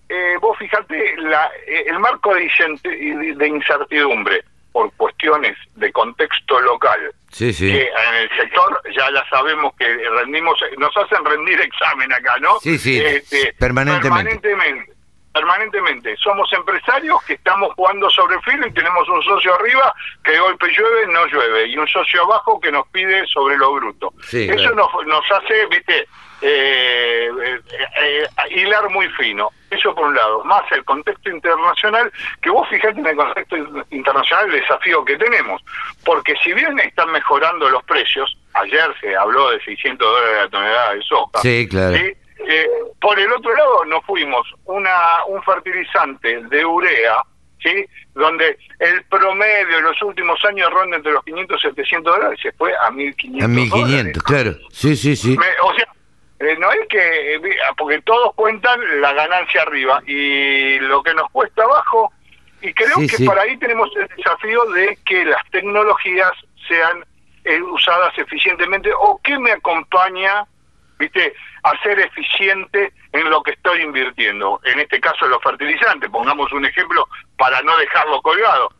[0.08, 4.42] eh, vos fíjate, la, eh, el marco de incertidumbre
[4.72, 7.70] por cuestiones de contexto local, Sí, sí.
[7.70, 12.58] que en el sector ya la sabemos que rendimos, nos hacen rendir examen acá, ¿no?
[12.60, 14.38] Sí, sí, Este, permanentemente.
[14.40, 14.92] Permanentemente.
[15.32, 16.16] Permanentemente.
[16.16, 20.40] Somos empresarios que estamos jugando sobre el filo y tenemos un socio arriba que de
[20.40, 24.12] golpe llueve, no llueve, y un socio abajo que nos pide sobre lo bruto.
[24.22, 24.74] Sí, Eso claro.
[24.74, 26.06] nos, nos hace, viste,
[26.42, 27.60] eh, eh,
[28.00, 29.50] eh, hilar muy fino.
[29.70, 30.42] Eso por un lado.
[30.44, 32.10] Más el contexto internacional,
[32.42, 35.62] que vos fijate en el contexto in- internacional el desafío que tenemos.
[36.04, 40.94] Porque si bien están mejorando los precios, ayer se habló de 600 dólares la tonelada
[40.94, 41.38] de soja.
[41.40, 41.96] Sí, claro.
[41.96, 42.12] ¿sí?
[42.48, 42.66] Eh,
[43.00, 47.16] por el otro lado, nos fuimos una un fertilizante de urea,
[47.62, 47.84] ¿sí?
[48.14, 52.52] donde el promedio en los últimos años ronda entre los 500 y 700 dólares, se
[52.52, 54.54] fue a 1500 A 1500, claro.
[54.72, 55.36] Sí, sí, sí.
[55.38, 55.86] me- o sea,
[56.40, 57.40] eh, no es que, eh,
[57.76, 62.10] porque todos cuentan la ganancia arriba y lo que nos cuesta abajo,
[62.62, 63.26] y creo Sí, que sí.
[63.26, 66.32] para ahí tenemos el desafío de que las tecnologías
[66.68, 67.04] sean
[67.44, 70.44] eh, usadas eficientemente o que me acompaña,
[71.00, 71.34] viste,
[71.64, 74.60] a ser eficiente en lo que estoy invirtiendo.
[74.64, 78.70] En este caso los fertilizantes, pongamos un ejemplo para no dejarlo colgado.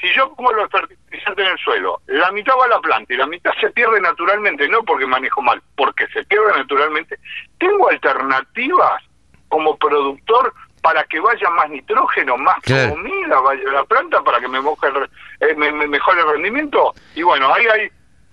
[0.00, 3.16] Si yo pongo los fertilizantes en el suelo, la mitad va a la planta y
[3.16, 7.16] la mitad se pierde naturalmente, no porque manejo mal, porque se pierde naturalmente,
[7.58, 9.02] tengo alternativas
[9.48, 10.52] como productor
[10.82, 12.90] para que vaya más nitrógeno, más Claro.
[12.90, 15.10] comida vaya a la planta para que me, moje el
[15.48, 16.94] eh, me- me mejore el rendimiento.
[17.16, 17.88] Y bueno, ahí hay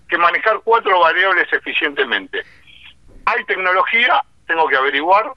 [0.08, 2.44] que manejar cuatro variables eficientemente.
[3.26, 5.32] Hay tecnología, tengo que averiguar,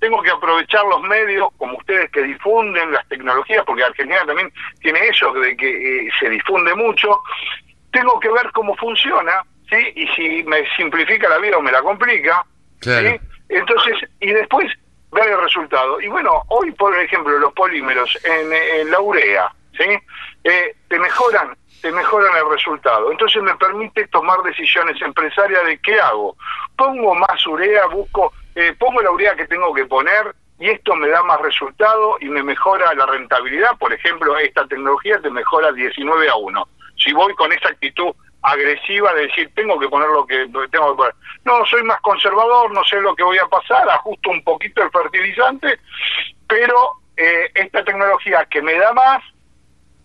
[0.00, 5.06] tengo que aprovechar los medios como ustedes que difunden las tecnologías, porque Argentina también tiene
[5.06, 7.22] eso de que eh, se difunde mucho.
[7.92, 9.76] Tengo que ver cómo funciona, ¿sí?
[9.94, 12.44] Y si me simplifica la vida o me la complica,
[12.80, 13.10] Claro.
[13.10, 13.20] ¿sí?
[13.48, 14.66] Entonces, y después
[15.12, 16.00] ver el resultado.
[16.00, 19.84] Y bueno, hoy, por ejemplo, los polímeros en, en la urea, ¿sí?
[20.42, 23.10] Eh, te mejoran te mejoran el resultado.
[23.10, 26.36] Entonces me permite tomar decisiones empresarias de qué hago.
[26.76, 31.08] Pongo más urea, busco, eh, pongo la urea que tengo que poner y esto me
[31.08, 33.76] da más resultado y me mejora la rentabilidad.
[33.78, 36.68] Por ejemplo, esta tecnología te mejora 19 a 1.
[36.96, 40.96] Si voy con esa actitud agresiva de decir tengo que poner lo que tengo que
[40.96, 41.14] poner.
[41.44, 44.90] No, soy más conservador, no sé lo que voy a pasar, ajusto un poquito el
[44.90, 45.80] fertilizante,
[46.46, 49.22] pero eh, esta tecnología que me da más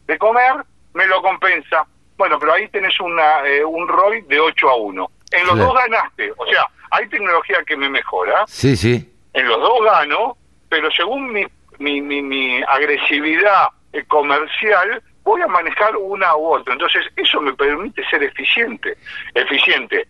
[0.07, 0.65] de comer
[0.97, 1.85] me lo compensa.
[2.17, 5.11] Bueno, pero ahí tenés una, eh, un ROI de 8 a 1.
[5.31, 5.69] En los Claro.
[5.69, 9.13] dos ganaste, o sea, hay tecnología que me mejora, Sí, sí.
[9.33, 10.35] en los dos gano,
[10.69, 11.45] pero según mi,
[11.77, 16.73] mi, mi, mi agresividad eh, comercial, voy a manejar una u otra.
[16.73, 18.97] Entonces, eso me permite ser eficiente.
[19.35, 20.07] Eficiente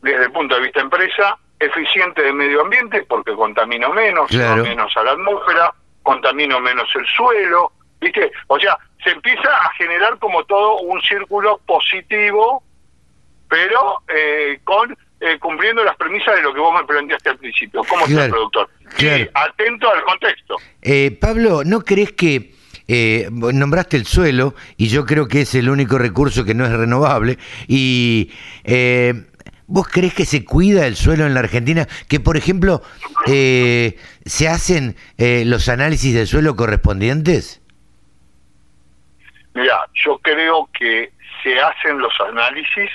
[0.00, 4.62] desde el punto de vista empresa, eficiente de medio ambiente, porque contamino menos, Claro.
[4.62, 8.30] menos a la atmósfera, contamino menos el suelo, ¿viste?
[8.48, 12.62] O sea, se empieza a generar como todo un círculo positivo,
[13.48, 17.82] pero eh, con eh, cumpliendo las premisas de lo que vos me planteaste al principio.
[17.88, 18.70] ¿Cómo está el Claro, productor?
[18.96, 19.24] claro.
[19.24, 20.56] Sí, atento al contexto.
[20.80, 22.54] Eh, Pablo, ¿no crees que
[22.88, 26.72] eh, nombraste el suelo y yo creo que es el único recurso que no es
[26.72, 27.38] renovable?
[27.68, 28.30] Y
[28.64, 29.26] eh,
[29.66, 31.86] ¿vos crees que se cuida el suelo en la Argentina?
[32.08, 32.82] Que, por ejemplo,
[33.26, 37.59] eh, se hacen eh, los análisis del suelo correspondientes.
[39.54, 42.90] Mira, yo creo que se hacen los análisis,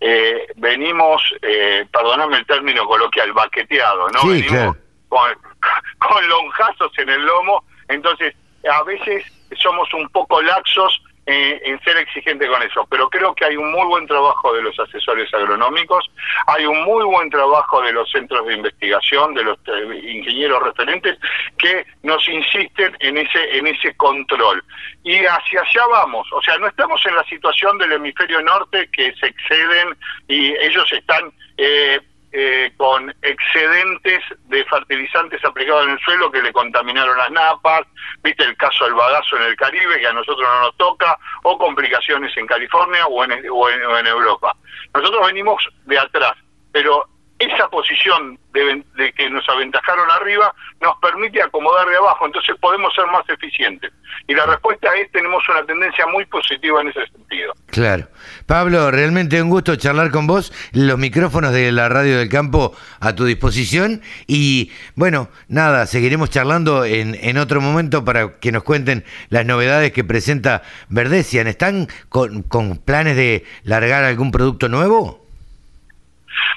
[0.00, 4.20] eh, venimos, eh, perdóname el término coloquial, baqueteado, ¿no?
[4.20, 4.76] Sí, venimos claro.
[5.08, 5.34] con,
[5.98, 8.34] con lonjazos en el lomo, entonces
[8.70, 9.24] a veces
[9.56, 13.72] somos un poco laxos eh, en ser exigente con eso, pero creo que hay un
[13.72, 16.08] muy buen trabajo de los asesores agronómicos,
[16.46, 21.18] hay un muy buen trabajo de los centros de investigación, de los eh, ingenieros referentes
[21.58, 24.62] que nos insisten en ese en ese control.
[25.02, 29.12] Y hacia allá vamos, o sea, no estamos en la situación del hemisferio norte que
[29.16, 29.96] se exceden
[30.28, 32.00] y ellos están eh,
[32.38, 37.80] eh, con excedentes de fertilizantes aplicados en el suelo que le contaminaron las napas,
[38.22, 41.56] viste el caso del bagazo en el Caribe que a nosotros no nos toca, o
[41.56, 44.54] complicaciones en California o en, o en, o en Europa.
[44.94, 46.34] Nosotros venimos de atrás,
[46.72, 47.08] pero
[47.38, 53.06] esa posición de, que nos aventajaron arriba nos permite acomodar de abajo, entonces podemos ser
[53.06, 53.92] más eficientes.
[54.26, 57.52] Y la respuesta es, tenemos una tendencia muy positiva en ese sentido.
[57.66, 58.08] Claro.
[58.46, 63.14] Pablo, realmente un gusto charlar con vos, los micrófonos de la radio del campo a
[63.14, 69.04] tu disposición y bueno, nada, seguiremos charlando en, en otro momento para que nos cuenten
[69.28, 71.46] las novedades que presenta Verdecian.
[71.46, 75.25] ¿Están con, con planes de largar algún producto nuevo?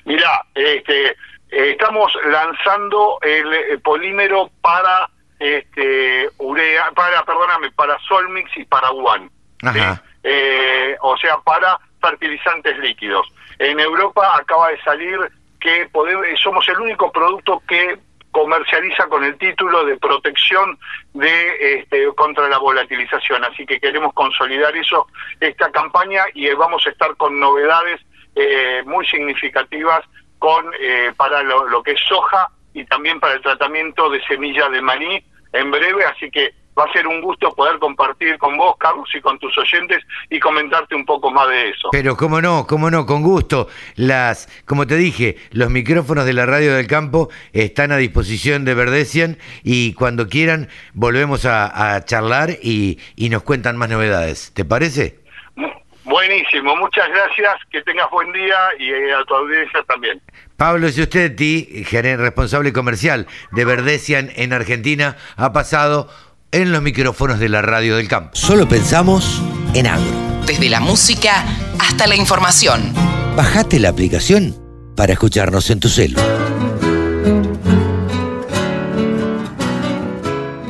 [0.05, 1.15] Mira, este,
[1.49, 5.09] estamos lanzando el, eh, polímero para
[5.39, 9.29] este urea, para perdóname, para Solmix y para One.
[10.23, 13.27] Eh, o sea, para fertilizantes líquidos.
[13.57, 15.17] En Europa acaba de salir
[15.59, 17.97] que podemos, somos el único producto que
[18.31, 20.77] comercializa con el título de protección
[21.13, 23.43] de este, contra la volatilización.
[23.43, 25.07] Así que queremos consolidar eso,
[25.39, 27.99] esta campaña, y vamos a estar con novedades
[28.41, 30.01] eh, muy significativas
[30.37, 34.81] con eh, para lo, que es soja y también para el tratamiento de semilla de
[34.81, 35.21] maní
[35.51, 39.19] en breve, así que va a ser un gusto poder compartir con vos, Carlos, y
[39.19, 41.89] con tus oyentes y comentarte un poco más de eso.
[41.91, 43.67] Pero cómo no, cómo no, con gusto.
[43.95, 48.73] Las, como te dije, los micrófonos de la radio del campo están a disposición de
[48.75, 54.53] Verdecian y cuando quieran volvemos a, charlar y, y nos cuentan más novedades.
[54.53, 55.18] ¿Te parece?
[56.09, 60.19] Buenísimo, muchas gracias, que tengas buen día y eh, a tu audiencia también.
[60.57, 66.09] Pablo Giustetti, gerente responsable comercial de Verdecian en Argentina, ha pasado
[66.51, 68.31] en los micrófonos de la radio del campo.
[68.33, 69.41] Solo pensamos
[69.75, 70.11] en agro.
[70.47, 71.45] Desde la música
[71.79, 72.91] hasta la información.
[73.35, 74.55] Bajate la aplicación
[74.95, 76.19] para escucharnos en tu celu.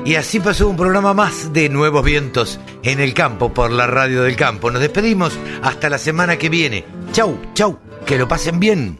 [0.09, 4.23] Y así pasó un programa más de Nuevos Vientos en el campo por la radio
[4.23, 4.71] del campo.
[4.71, 6.83] Nos despedimos hasta la semana que viene.
[7.11, 8.97] Chau, chau, que lo pasen bien.